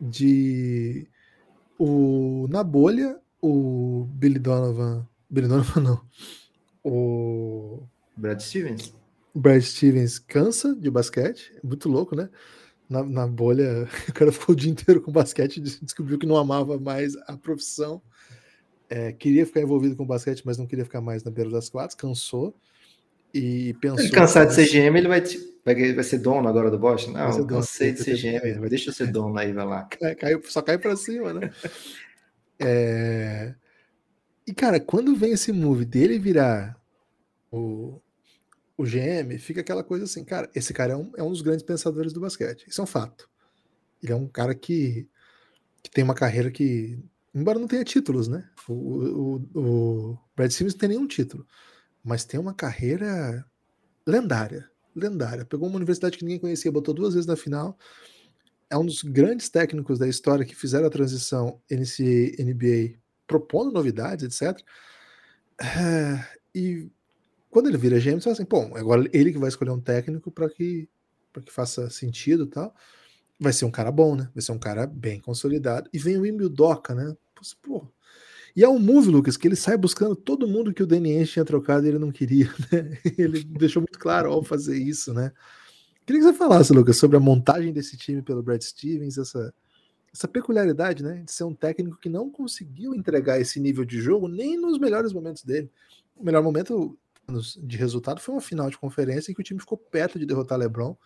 [0.00, 1.06] de
[1.78, 6.00] o na bolha o Billy Donovan, Billy Donovan não,
[6.84, 7.82] o
[8.16, 8.94] Brad Stevens.
[9.34, 12.28] Brad Stevens cansa de basquete, muito louco, né?
[12.92, 16.36] Na, na, bolha, o cara ficou o dia inteiro com basquete e descobriu que não
[16.36, 18.02] amava mais a profissão.
[18.88, 21.94] É, queria ficar envolvido com basquete, mas não queria ficar mais na beira das quadras,
[21.94, 22.54] cansou
[23.32, 24.04] e pensou.
[24.04, 25.22] Ele cansar de ser GM, ele vai,
[25.64, 27.12] vai, vai ser dono agora do Boston?
[27.12, 29.88] Não, eu cansei de ser GM, vai, deixa eu ser dono aí, vai lá.
[30.20, 31.50] Caiu, só cai para cima, né?
[32.60, 33.54] é...
[34.46, 36.76] E cara, quando vem esse move dele virar
[37.50, 38.01] o,
[38.82, 41.62] o GM, fica aquela coisa assim, cara, esse cara é um, é um dos grandes
[41.62, 42.66] pensadores do basquete.
[42.66, 43.30] Isso é um fato.
[44.02, 45.08] Ele é um cara que,
[45.80, 46.98] que tem uma carreira que,
[47.32, 48.50] embora não tenha títulos, né?
[48.68, 51.46] O, o, o Brad Stevens não tem nenhum título,
[52.02, 53.46] mas tem uma carreira
[54.04, 54.68] lendária.
[54.96, 55.44] Lendária.
[55.44, 57.78] Pegou uma universidade que ninguém conhecia, botou duas vezes na final.
[58.68, 64.60] É um dos grandes técnicos da história que fizeram a transição NCAA-NBA propondo novidades, etc.
[65.60, 66.90] É, e
[67.52, 70.30] quando ele vira GM, você fala assim, pô, agora ele que vai escolher um técnico
[70.30, 70.88] para que,
[71.44, 72.74] que faça sentido e tal.
[73.38, 74.30] Vai ser um cara bom, né?
[74.34, 75.90] Vai ser um cara bem consolidado.
[75.92, 77.14] E vem o Emil Doca, né?
[77.60, 77.86] Pô.
[78.56, 81.44] E é um move, Lucas, que ele sai buscando todo mundo que o Danny tinha
[81.44, 82.98] trocado e ele não queria, né?
[83.18, 85.30] Ele deixou muito claro ao fazer isso, né?
[86.06, 89.52] Queria que você falasse, Lucas, sobre a montagem desse time pelo Brad Stevens, essa,
[90.10, 91.22] essa peculiaridade, né?
[91.22, 95.12] De ser um técnico que não conseguiu entregar esse nível de jogo nem nos melhores
[95.12, 95.70] momentos dele.
[96.16, 96.98] O melhor momento
[97.62, 100.58] de resultado foi uma final de conferência em que o time ficou perto de derrotar
[100.58, 100.96] LeBron,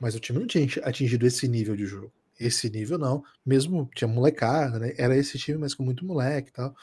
[0.00, 2.12] mas o time não tinha atingido esse nível de jogo.
[2.38, 4.92] Esse nível não, mesmo tinha molecada, né?
[4.98, 6.74] Era esse time, mas com muito moleque e tal.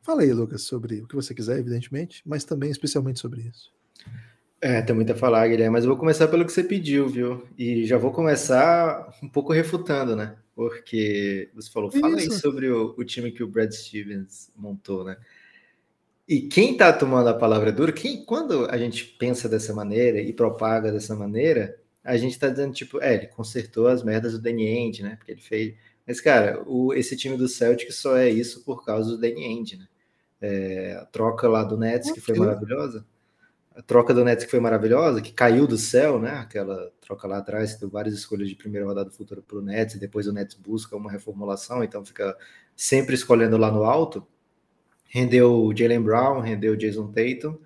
[0.00, 3.72] Fala aí, Lucas, sobre o que você quiser, evidentemente, mas também especialmente sobre isso.
[4.60, 7.46] É, tem muito a falar, Guilherme, mas eu vou começar pelo que você pediu, viu?
[7.58, 10.36] E já vou começar um pouco refutando, né?
[10.54, 12.32] Porque você falou, fala Isso.
[12.32, 15.16] aí sobre o, o, time que o Brad Stevens montou, né?
[16.26, 20.32] E quem está tomando a palavra dura, quem, quando a gente pensa dessa maneira e
[20.32, 24.66] propaga dessa maneira, a gente tá dizendo, tipo, é, ele consertou as merdas do Danny
[24.66, 25.16] Ainge, né?
[25.16, 25.74] Porque ele fez.
[26.06, 29.76] Mas, cara, o, esse time do Celtic só é isso por causa do Danny Ainge,
[29.76, 29.86] né?
[30.40, 33.04] É, a troca lá do Nets, que foi maravilhosa.
[33.74, 36.32] A troca do Nets que foi maravilhosa, que caiu do céu, né?
[36.32, 39.94] Aquela troca lá atrás, que deu várias escolhas de primeira rodada futura para o Nets,
[39.94, 42.36] e depois o Nets busca uma reformulação, então fica
[42.76, 44.26] sempre escolhendo lá no alto.
[45.12, 47.58] Rendeu o Jalen Brown, rendeu o Jason Tatum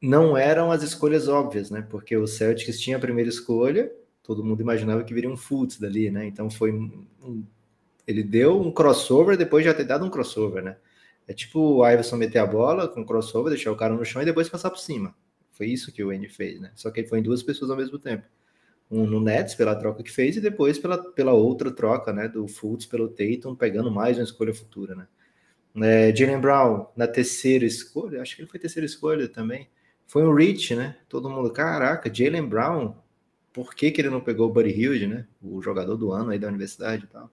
[0.00, 1.86] não eram as escolhas óbvias, né?
[1.88, 3.92] Porque o Celtics tinha a primeira escolha,
[4.22, 6.26] todo mundo imaginava que viria um Fultz dali, né?
[6.26, 7.44] Então foi um,
[8.06, 10.76] ele deu um crossover depois de já ter dado um crossover, né?
[11.28, 14.24] É tipo o Iverson meter a bola com crossover, deixar o cara no chão e
[14.24, 15.14] depois passar por cima.
[15.52, 16.72] Foi isso que o Andy fez, né?
[16.74, 18.24] Só que ele foi em duas pessoas ao mesmo tempo.
[18.90, 22.26] Um no Nets pela troca que fez e depois pela, pela outra troca, né?
[22.26, 25.06] Do Fultz pelo Tatum, pegando mais uma escolha futura, né?
[25.76, 29.68] É, Jalen Brown na terceira escolha, acho que ele foi terceira escolha também
[30.10, 30.96] foi um reach, né?
[31.08, 32.96] Todo mundo, caraca, Jalen Brown,
[33.52, 35.24] por que, que ele não pegou o Buddy Hilde, né?
[35.40, 37.30] O jogador do ano aí da universidade e tal.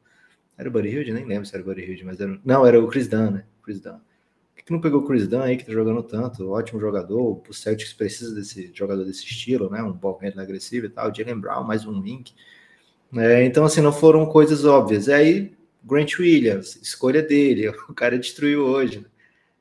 [0.56, 1.12] Era o Buddy Hilde?
[1.12, 2.40] Nem lembro se era o Buddy Hilde, mas era...
[2.46, 3.46] Não, era o Chris Dunn, né?
[3.64, 3.94] Chris Dunn.
[3.98, 6.52] Por que, que não pegou o Chris Dunn aí, que tá jogando tanto?
[6.52, 7.42] Ótimo jogador.
[7.50, 9.82] O Celtics precisa desse jogador desse estilo, né?
[9.82, 11.12] Um handler agressivo e tal.
[11.12, 12.36] Jalen Brown, mais um link.
[13.16, 15.08] É, então, assim, não foram coisas óbvias.
[15.08, 17.70] E aí, Grant Williams, escolha dele.
[17.90, 19.06] O cara destruiu hoje.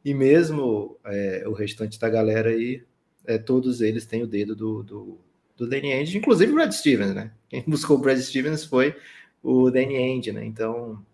[0.05, 2.83] E mesmo é, o restante da galera aí
[3.27, 5.19] é, todos eles têm o dedo do, do,
[5.57, 7.33] do Danny Ainge, inclusive o Brad Stevens, né?
[7.49, 8.95] Quem buscou o Brad Stevens foi
[9.43, 10.45] o Danny Ainge, né?
[10.45, 11.05] Então,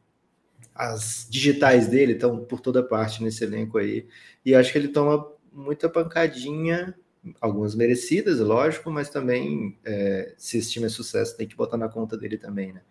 [0.75, 4.07] as digitais dele estão por toda parte nesse elenco aí,
[4.45, 6.95] e acho que ele toma muita pancadinha,
[7.41, 11.89] algumas merecidas, lógico, mas também, é, se esse time é sucesso, tem que botar na
[11.89, 12.83] conta dele também, né?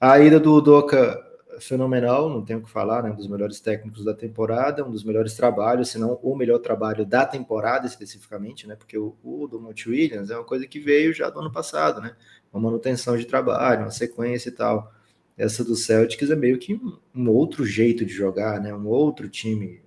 [0.00, 1.25] A ida do Doca
[1.60, 3.10] fenomenal, não tenho o que falar, né?
[3.10, 7.04] Um dos melhores técnicos da temporada, um dos melhores trabalhos, se não o melhor trabalho
[7.04, 8.76] da temporada especificamente, né?
[8.76, 12.00] Porque o, o do Monte Williams é uma coisa que veio já do ano passado,
[12.00, 12.16] né?
[12.52, 14.92] Uma manutenção de trabalho, uma sequência e tal.
[15.36, 18.74] Essa do Celtics é meio que um, um outro jeito de jogar, né?
[18.74, 19.82] Um outro time,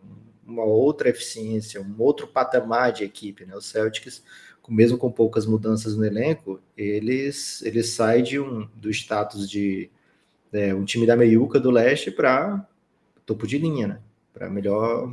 [0.46, 3.56] uma outra eficiência, um outro patamar de equipe, né?
[3.56, 4.24] O Celtics,
[4.68, 9.90] mesmo com poucas mudanças no elenco, eles eles saem de um do status de
[10.54, 12.68] é, um time da meiuca do leste para
[13.26, 14.00] topo de linha, né?
[14.34, 15.12] Para melhor,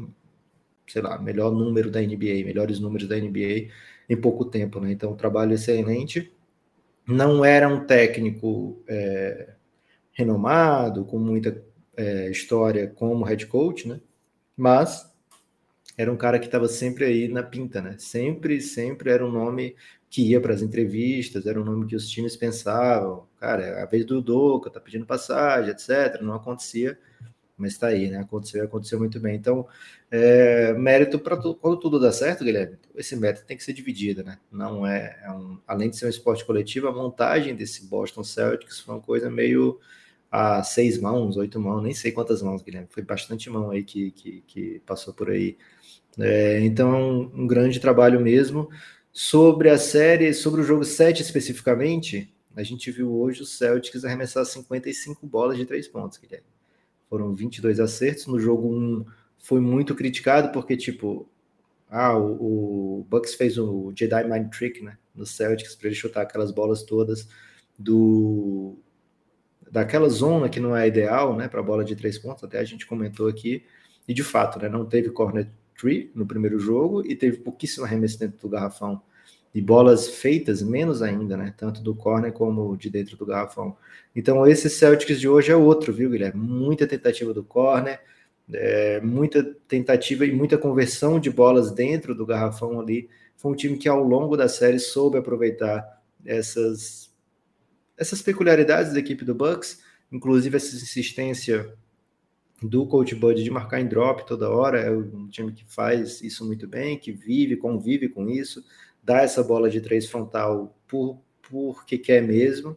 [0.88, 3.68] sei lá, melhor número da NBA, melhores números da NBA
[4.08, 4.92] em pouco tempo, né?
[4.92, 6.32] Então, trabalho excelente.
[7.06, 9.54] Não era um técnico é,
[10.12, 11.62] renomado, com muita
[11.96, 14.00] é, história como head coach, né?
[14.56, 15.12] Mas
[15.96, 17.96] era um cara que estava sempre aí na pinta, né?
[17.98, 19.74] Sempre, sempre era um nome
[20.08, 23.86] que ia para as entrevistas, era um nome que os times pensavam, cara, é a
[23.86, 26.20] vez do Doca, tá pedindo passagem, etc.
[26.22, 26.98] Não acontecia,
[27.56, 28.18] mas está aí, né?
[28.18, 29.34] Aconteceu, aconteceu muito bem.
[29.36, 29.66] Então,
[30.10, 34.22] é, mérito para tu, quando tudo dá certo, Guilherme, esse mérito tem que ser dividido,
[34.22, 34.38] né?
[34.50, 38.80] Não é, é um, além de ser um esporte coletivo, a montagem desse Boston Celtics
[38.80, 39.80] foi uma coisa meio
[40.30, 44.10] a seis mãos, oito mãos, nem sei quantas mãos, Guilherme, foi bastante mão aí que,
[44.10, 45.56] que, que passou por aí.
[46.18, 48.68] É, então, um grande trabalho mesmo.
[49.18, 54.44] Sobre a série, sobre o jogo 7 especificamente, a gente viu hoje o Celtics arremessar
[54.44, 56.46] 55 bolas de três pontos, Guilherme.
[57.08, 58.26] Foram 22 acertos.
[58.26, 59.06] No jogo 1
[59.38, 61.26] foi muito criticado, porque, tipo,
[61.88, 64.98] ah, o, o Bucks fez o Jedi Mind Trick, né?
[65.14, 67.26] No Celtics, para ele chutar aquelas bolas todas
[67.78, 68.76] do
[69.72, 72.86] daquela zona que não é ideal, né, para bola de três pontos, até a gente
[72.86, 73.64] comentou aqui,
[74.06, 78.18] e de fato, né, não teve corner tree no primeiro jogo e teve pouquíssimo arremesso
[78.18, 79.00] dentro do garrafão
[79.54, 81.54] e bolas feitas menos ainda, né?
[81.56, 83.76] Tanto do corner como de dentro do garrafão.
[84.14, 86.38] Então esse Celtics de hoje é outro, viu, Guilherme?
[86.38, 87.98] Muita tentativa do corner,
[88.52, 93.08] é, muita tentativa e muita conversão de bolas dentro do garrafão ali.
[93.36, 97.10] Foi um time que ao longo da série soube aproveitar essas
[97.96, 99.80] essas peculiaridades da equipe do Bucks,
[100.12, 101.74] inclusive essa insistência
[102.62, 106.44] do Coach Bud de marcar em drop toda hora, é um time que faz isso
[106.46, 108.64] muito bem, que vive, convive com isso,
[109.02, 112.76] dá essa bola de três frontal por porque quer mesmo,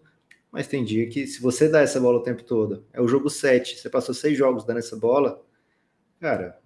[0.51, 3.29] mas tem dia que se você dá essa bola o tempo todo, é o jogo
[3.29, 5.43] 7, você passou seis jogos dando essa bola,
[6.19, 6.59] cara,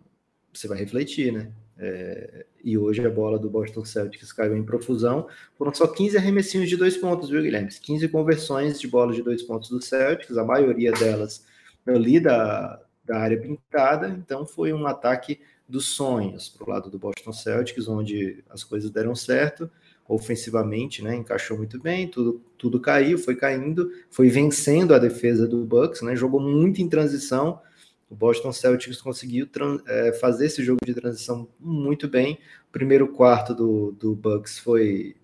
[0.53, 1.51] você vai refletir, né?
[1.77, 5.27] É, e hoje a bola do Boston Celtics caiu em profusão.
[5.57, 7.69] Foram só 15 arremessinhos de dois pontos, viu, Guilherme?
[7.69, 11.45] 15 conversões de bola de dois pontos do Celtics, a maioria delas
[11.85, 16.99] ali da, da área pintada, então foi um ataque dos sonhos para o lado do
[16.99, 19.69] Boston Celtics, onde as coisas deram certo,
[20.07, 25.63] ofensivamente, né, encaixou muito bem, tudo, tudo caiu, foi caindo, foi vencendo a defesa do
[25.63, 27.61] Bucks, né, jogou muito em transição,
[28.09, 29.47] o Boston Celtics conseguiu
[29.87, 32.39] é, fazer esse jogo de transição muito bem,
[32.69, 35.15] o primeiro quarto do, do Bucks foi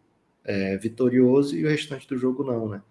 [0.43, 2.81] é, vitorioso e o restante do jogo não, né?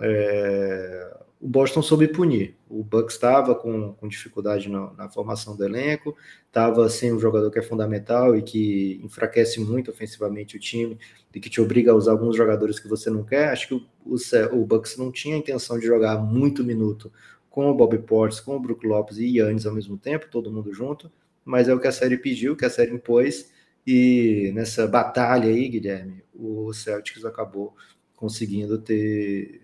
[0.00, 2.56] É, o Boston soube punir.
[2.68, 7.50] O Bucks estava com, com, dificuldade na, na, formação do elenco, estava sem um jogador
[7.50, 10.98] que é fundamental e que enfraquece muito ofensivamente o time
[11.32, 13.50] e que te obriga a usar alguns jogadores que você não quer.
[13.50, 14.16] Acho que o, o,
[14.52, 17.12] o Bucks não tinha a intenção de jogar muito minuto
[17.48, 20.72] com o Bob Portes, com o Brook Lopes e Yannis ao mesmo tempo, todo mundo
[20.72, 21.10] junto,
[21.44, 23.50] mas é o que a série pediu, que a série impôs,
[23.86, 27.74] e nessa batalha aí, Guilherme, o Celtics acabou
[28.14, 29.62] conseguindo ter,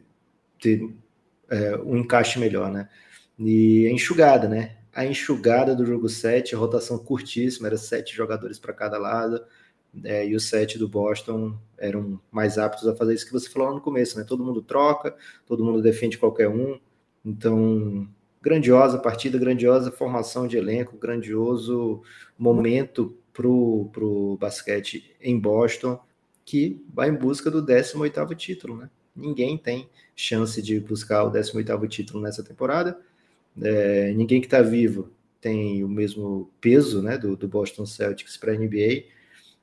[0.58, 0.88] ter
[1.54, 2.88] é, um encaixe melhor, né?
[3.38, 4.76] E a enxugada, né?
[4.92, 9.44] A enxugada do jogo 7, rotação curtíssima, era sete jogadores para cada lado,
[10.02, 13.74] é, e os sete do Boston eram mais aptos a fazer isso que você falou
[13.74, 14.24] no começo, né?
[14.24, 15.14] Todo mundo troca,
[15.46, 16.78] todo mundo defende qualquer um,
[17.24, 18.08] então
[18.42, 22.02] grandiosa partida, grandiosa formação de elenco, grandioso
[22.38, 25.98] momento para o basquete em Boston,
[26.44, 28.90] que vai em busca do 18º título, né?
[29.14, 32.98] Ninguém tem chance de buscar o 18º título nessa temporada.
[33.62, 38.52] É, ninguém que está vivo tem o mesmo peso né, do, do Boston Celtics para
[38.52, 39.04] a NBA.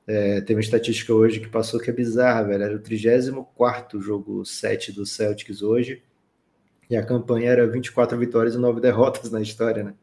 [0.06, 2.62] É, tem uma estatística hoje que passou que é bizarra, velho.
[2.64, 6.02] Era o 34 jogo 7 do Celtics hoje.
[6.88, 9.94] E a campanha era 24 vitórias e 9 derrotas na história, né?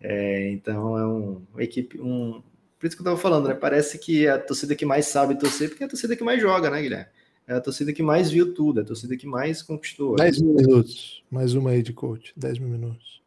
[0.00, 2.00] É, então é um, uma equipe.
[2.00, 2.42] Um,
[2.78, 3.54] por isso que eu estava falando, né?
[3.54, 6.40] Parece que é a torcida que mais sabe torcer, porque é a torcida que mais
[6.40, 7.06] joga, né, Guilherme?
[7.48, 10.16] É a torcida que mais viu tudo, é a torcida que mais conquistou.
[10.16, 11.24] 10 mil minutos.
[11.30, 12.34] Mais uma aí de coach.
[12.36, 13.22] 10 mil minutos.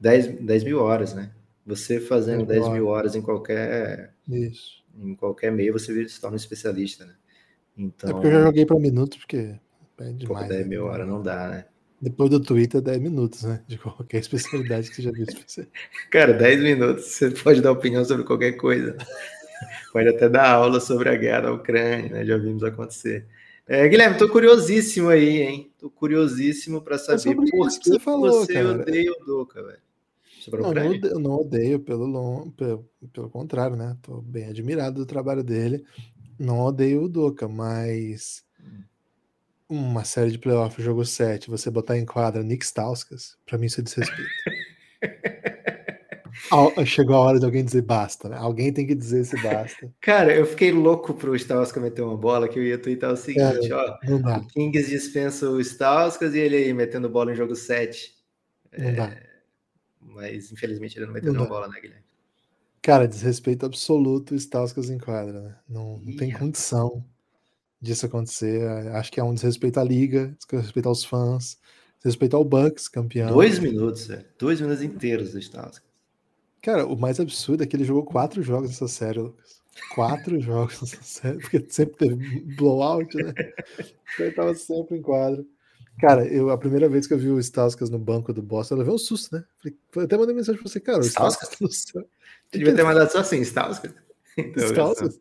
[0.00, 1.30] 10, 10 mil horas, né?
[1.66, 4.14] Você fazendo 10 mil horas em qualquer.
[4.26, 4.82] Isso.
[4.98, 7.14] Em qualquer meio, você se torna um especialista, né?
[7.76, 8.08] Então.
[8.08, 9.54] É porque eu já joguei para minutos, porque.
[9.98, 10.90] É demais, Pô, 10 mil né?
[10.90, 11.66] horas não dá, né?
[12.00, 13.62] Depois do Twitter, 10 minutos, né?
[13.68, 15.26] De qualquer especialidade que você já viu.
[16.10, 18.96] Cara, 10 minutos, você pode dar opinião sobre qualquer coisa.
[19.92, 22.24] Pode até dar aula sobre a guerra da Ucrânia, né?
[22.24, 23.26] Já vimos acontecer.
[23.66, 25.72] É, Guilherme, tô curiosíssimo aí, hein?
[25.78, 28.80] Tô curiosíssimo para saber por que você, falou, você cara.
[28.80, 29.78] odeia o Doca, velho.
[30.52, 33.96] Não, não, odeio, não odeio, pelo, long, pelo, pelo contrário, né?
[34.02, 35.84] Tô bem admirado do trabalho dele.
[36.38, 38.42] Não odeio o Doca, mas
[39.68, 43.80] uma série de playoff, jogo 7, você botar em quadra Nick Stauskas, para mim isso
[43.80, 44.30] é desrespeito.
[46.86, 48.36] Chegou a hora de alguém dizer basta, né?
[48.36, 49.92] Alguém tem que dizer se basta.
[50.00, 53.72] Cara, eu fiquei louco pro Stauskas meter uma bola, que eu ia twittar o seguinte,
[53.72, 53.98] ó.
[54.04, 54.38] Não dá.
[54.38, 58.14] O Kings dispensa o Stauskas e ele aí metendo bola em jogo 7.
[58.76, 58.92] Não é...
[58.92, 59.16] dá.
[60.00, 62.04] Mas infelizmente ele não meteu uma bola, né, Guilherme?
[62.82, 65.56] Cara, desrespeito absoluto o Stauskas em quadra, né?
[65.68, 67.04] Não, não tem condição
[67.80, 68.66] disso acontecer.
[68.94, 71.58] Acho que é um desrespeito à liga, desrespeito aos fãs,
[71.98, 73.32] desrespeito ao Bucks, campeão.
[73.32, 74.24] Dois minutos, velho.
[74.38, 75.89] Dois minutos inteiros do Stauskas.
[76.62, 79.60] Cara, o mais absurdo é que ele jogou quatro jogos nessa série, Lucas.
[79.94, 83.32] Quatro jogos nessa série, porque sempre teve blowout, né?
[84.14, 85.46] Então ele tava sempre em quadro.
[85.98, 88.78] Cara, eu, a primeira vez que eu vi o Stauskas no banco do Boston, eu
[88.78, 89.44] levei um susto, né?
[89.90, 92.04] Falei, até mandei mensagem pra você, cara, o Stauskas tá no céu.
[92.50, 93.92] Devia ter mandado só assim, Stauskas.
[94.38, 95.20] Então, Stauskas?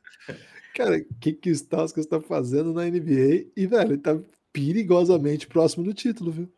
[0.76, 3.48] Cara, o que, que o Stauskas tá fazendo na NBA?
[3.58, 4.18] E, velho, ele tá
[4.54, 6.50] perigosamente próximo do título, viu?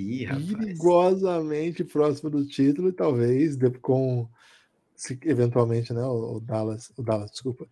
[0.00, 4.28] Ih, perigosamente próximo do título e talvez com
[4.94, 7.68] se eventualmente, né, o, Dallas, o Dallas, desculpa,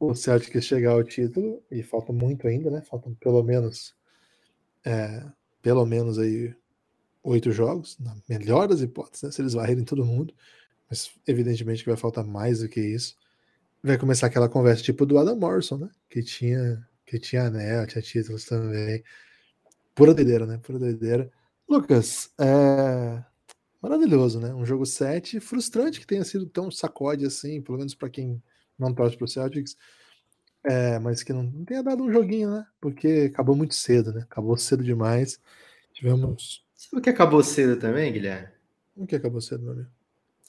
[0.00, 2.80] o Celtic chegar ao título e falta muito ainda, né?
[2.80, 3.94] Faltam pelo menos
[4.84, 5.24] é,
[5.60, 6.54] pelo menos aí
[7.22, 10.34] oito jogos, na melhor das hipóteses, né, se eles varrerem todo mundo,
[10.88, 13.16] mas evidentemente que vai faltar mais do que isso.
[13.82, 15.90] Vai começar aquela conversa tipo do Adam Morrison, né?
[16.08, 19.04] Que tinha que tinha anel, tinha títulos também.
[19.94, 20.58] Pura doideira, né?
[20.62, 21.30] Pura doideira.
[21.68, 23.22] Lucas, é
[23.80, 24.54] maravilhoso, né?
[24.54, 28.42] Um jogo 7, frustrante que tenha sido tão sacode assim, pelo menos para quem
[28.78, 29.76] não torce para o Celtics,
[30.64, 32.66] é, mas que não, não, tenha dado um joguinho, né?
[32.80, 34.22] Porque acabou muito cedo, né?
[34.22, 35.38] Acabou cedo demais.
[35.92, 36.64] Tivemos.
[36.74, 38.48] Sabe o que acabou cedo também, Guilherme?
[38.96, 39.88] O que acabou cedo, meu amigo?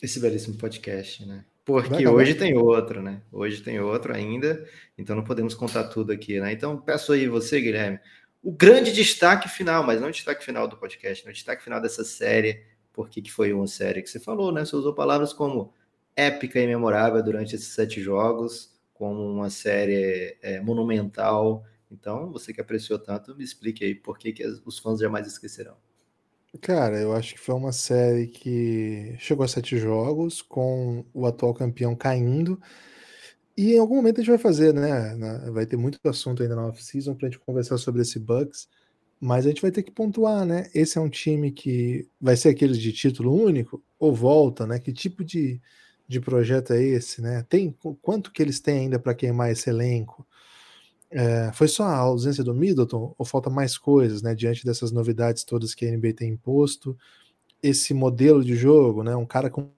[0.01, 1.43] Esse belíssimo podcast, né?
[1.65, 3.21] Porque hoje tem outro, né?
[3.32, 4.63] Hoje tem outro ainda,
[4.97, 6.54] então não podemos contar tudo aqui, né?
[6.54, 7.99] Então peço aí você, Guilherme,
[8.45, 11.81] o grande destaque final, mas não o destaque final do podcast, não o destaque final
[11.81, 14.63] dessa série, porque que foi uma série que você falou, né?
[14.63, 15.73] Você usou palavras como
[16.15, 21.65] épica e memorável durante esses sete jogos, como uma série é, monumental.
[21.89, 25.75] Então, você que apreciou tanto, me explique aí por que, que os fãs jamais esquecerão.
[26.62, 31.56] Cara, eu acho que foi uma série que chegou a sete jogos, com o atual
[31.56, 32.62] campeão caindo
[33.58, 35.15] e em algum momento a gente vai fazer, né?
[35.51, 38.67] vai ter muito assunto ainda na off-season para a gente conversar sobre esse Bucks,
[39.19, 40.69] mas a gente vai ter que pontuar, né?
[40.73, 44.77] Esse é um time que vai ser aquele de título único ou volta, né?
[44.79, 45.62] Que tipo de,
[46.08, 47.45] de projeto é esse, né?
[47.47, 50.27] Tem quanto que eles têm ainda para queimar esse elenco?
[51.10, 54.35] É, foi só a ausência do Middleton ou falta mais coisas, né?
[54.35, 56.97] Diante dessas novidades todas que a NBA tem imposto,
[57.63, 59.15] esse modelo de jogo, né?
[59.15, 59.69] Um cara com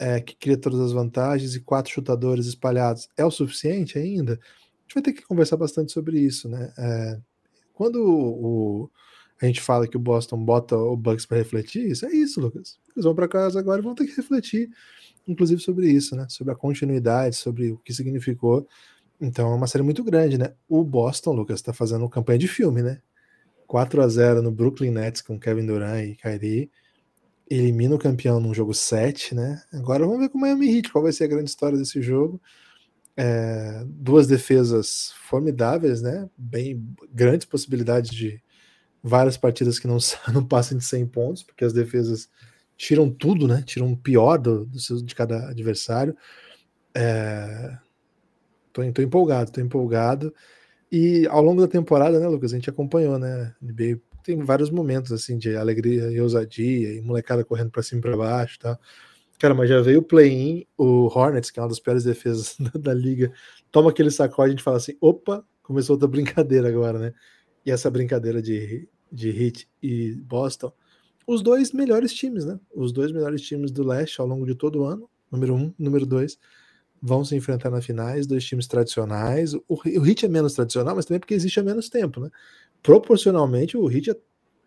[0.00, 4.32] é, que cria todas as vantagens e quatro chutadores espalhados é o suficiente ainda?
[4.32, 6.72] A gente vai ter que conversar bastante sobre isso, né?
[6.78, 7.20] É,
[7.74, 8.90] quando o,
[9.40, 12.78] a gente fala que o Boston bota o Bucks para refletir, isso é isso, Lucas.
[12.96, 14.70] Eles vão para casa agora e vão ter que refletir,
[15.28, 16.26] inclusive sobre isso, né?
[16.30, 18.66] Sobre a continuidade, sobre o que significou.
[19.20, 20.54] Então é uma série muito grande, né?
[20.66, 23.02] O Boston, Lucas, está fazendo campanha de filme, né?
[23.66, 26.70] 4 a 0 no Brooklyn Nets com Kevin Durant e Kyrie.
[27.50, 29.60] Elimina o campeão num jogo 7, né?
[29.72, 32.40] Agora vamos ver com o Miami Heat qual vai ser a grande história desse jogo.
[33.16, 36.30] É, duas defesas formidáveis, né?
[36.38, 36.80] Bem
[37.12, 38.40] grandes possibilidades de
[39.02, 39.98] várias partidas que não,
[40.32, 42.28] não passam de 100 pontos, porque as defesas
[42.76, 43.62] tiram tudo, né?
[43.66, 46.16] Tiram o pior do, do de cada adversário.
[46.94, 47.76] É...
[48.72, 50.32] Tô, tô, empolgado, tô empolgado.
[50.90, 53.54] E ao longo da temporada, né, Lucas, a gente acompanhou, né?
[53.60, 58.02] NBA tem vários momentos assim de alegria e ousadia e molecada correndo para cima e
[58.02, 58.78] para baixo, tá?
[59.38, 62.78] Cara, mas já veio o play-in, o Hornets, que é uma das piores defesas da,
[62.78, 63.32] da liga,
[63.70, 67.14] toma aquele sacode e a gente fala assim: opa, começou outra brincadeira agora, né?
[67.64, 70.72] e essa brincadeira de, de Heat e Boston,
[71.26, 72.58] os dois melhores times, né?
[72.74, 76.06] Os dois melhores times do leste ao longo de todo o ano, número um, número
[76.06, 76.38] dois,
[77.00, 79.54] vão se enfrentar na finais, dois times tradicionais.
[79.54, 82.30] O, o Heat é menos tradicional, mas também porque existe há menos tempo, né?
[82.82, 84.16] Proporcionalmente, o Heat é,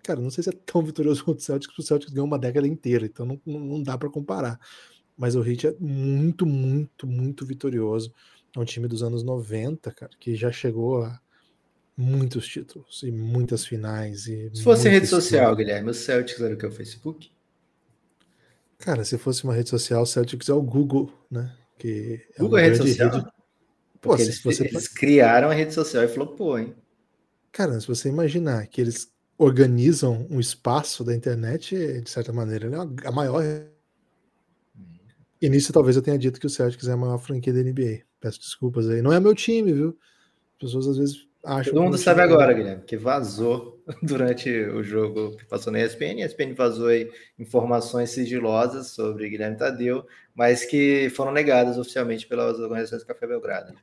[0.03, 2.39] cara, não sei se é tão vitorioso quanto o Celtics, porque o Celtics ganhou uma
[2.39, 4.59] década inteira, então não, não, dá para comparar.
[5.17, 8.13] Mas o Heat é muito, muito, muito vitorioso.
[8.55, 11.19] É um time dos anos 90, cara, que já chegou a
[11.97, 14.27] muitos títulos e muitas finais.
[14.27, 16.65] E se fosse rede social, Guilherme, o Celtics era o que?
[16.65, 17.31] O Facebook?
[18.77, 21.55] Cara, se fosse uma rede social, o Celtics é o Google, né?
[21.77, 23.11] Que é Google é rede social?
[23.11, 23.27] Rede...
[24.01, 24.65] Pô, eles, você...
[24.65, 26.75] eles criaram a rede social e falou, pô, hein?
[27.53, 32.75] Cara, se você imaginar que eles organizam um espaço da internet, de certa maneira, ele
[32.75, 33.43] é a maior.
[35.41, 38.01] E nisso talvez eu tenha dito que o Celtics é a maior franquia da NBA.
[38.19, 39.01] Peço desculpas aí.
[39.01, 39.97] Não é meu time, viu?
[40.53, 45.35] As pessoas às vezes Acho Todo mundo sabe agora, Guilherme, que vazou durante o jogo
[45.35, 46.23] que passou na ESPN.
[46.23, 52.57] A ESPN vazou aí informações sigilosas sobre Guilherme Tadeu, mas que foram negadas oficialmente pelas
[52.59, 53.73] organizações do Café Belgrado.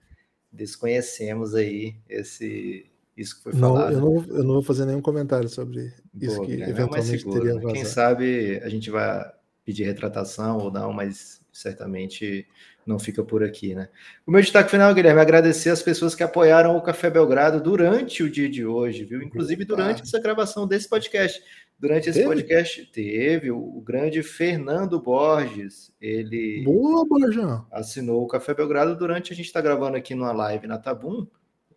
[0.50, 2.86] Desconhecemos aí esse
[3.20, 3.92] isso que foi falado.
[3.92, 7.14] Não, eu, não, eu não vou fazer nenhum comentário sobre isso que Guilherme, é eventualmente
[7.14, 7.72] é seguro, teria vazado.
[7.72, 9.30] Quem sabe a gente vai
[9.64, 12.46] pedir retratação ou não, mas certamente
[12.86, 13.88] não fica por aqui, né?
[14.26, 18.22] O meu destaque final, Guilherme, é agradecer as pessoas que apoiaram o Café Belgrado durante
[18.22, 19.22] o dia de hoje, viu?
[19.22, 21.42] Inclusive durante essa gravação desse podcast.
[21.78, 22.28] Durante esse teve?
[22.28, 29.46] podcast teve o, grande Fernando Borges, ele Boa, assinou o Café Belgrado durante a gente
[29.46, 31.26] está gravando aqui numa live na Tabum.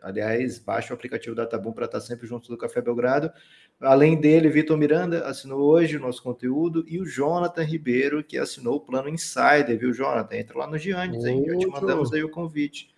[0.04, 3.32] Aliás, baixa o aplicativo da Tabum para estar sempre junto do Café Belgrado.
[3.80, 8.76] Além dele, Vitor Miranda assinou hoje o nosso conteúdo e o Jonathan Ribeiro, que assinou
[8.76, 10.36] o plano Insider, viu, Jonathan?
[10.36, 11.46] Entra lá no Giannis, hein?
[11.48, 12.94] Já te mandamos aí o convite.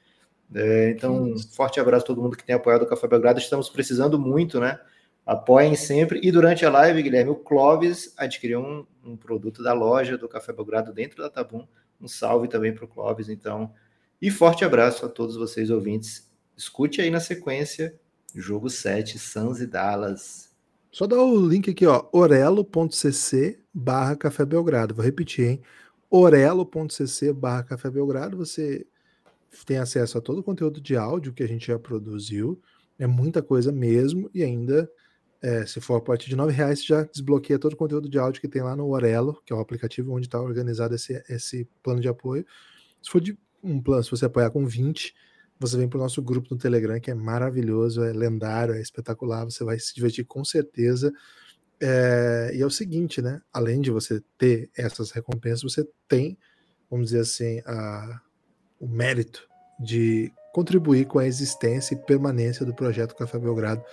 [0.53, 3.39] É, então, um forte abraço a todo mundo que tem apoiado o Café Belgrado.
[3.39, 4.79] Estamos precisando muito, né?
[5.23, 6.19] Apoiem sempre.
[6.23, 10.51] E durante a live, Guilherme, o Clóvis adquiriu um, um produto da loja do Café
[10.53, 11.67] Belgrado dentro da Tabum.
[12.01, 13.71] Um salve também para o Clóvis, então.
[14.21, 16.24] E forte abraço a todos vocês ouvintes.
[16.57, 17.99] Escute aí na sequência,
[18.33, 20.53] jogo 7, Suns e Dallas.
[20.91, 24.95] Só dá o link aqui, ó, orelo.cc barra Café Belgrado.
[24.95, 25.61] Vou repetir, hein?
[26.09, 28.37] orelo.cc barra Café Belgrado.
[28.37, 28.87] Você
[29.65, 32.61] tem acesso a todo o conteúdo de áudio que a gente já produziu.
[32.97, 34.29] É muita coisa mesmo.
[34.33, 34.89] E ainda,
[35.41, 38.41] é, se for a partir de R$ reais, já desbloqueia todo o conteúdo de áudio
[38.41, 41.99] que tem lá no Orelo, que é o aplicativo onde está organizado esse, esse plano
[41.99, 42.45] de apoio.
[43.01, 45.13] Se for de um plano, se você apoiar com 20,
[45.59, 49.45] você vem para o nosso grupo no Telegram, que é maravilhoso, é lendário, é espetacular,
[49.45, 51.11] você vai se divertir com certeza.
[51.81, 53.41] É, e é o seguinte, né?
[53.53, 56.37] Além de você ter essas recompensas, você tem,
[56.89, 58.21] vamos dizer assim, a,
[58.79, 59.47] o mérito
[59.79, 63.83] de contribuir com a existência e permanência do projeto Café Belgrado.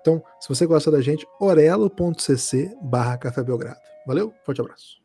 [0.00, 3.80] Então, se você gosta da gente, orelo.cc barra Café Belgrado.
[4.06, 5.01] Valeu, forte abraço.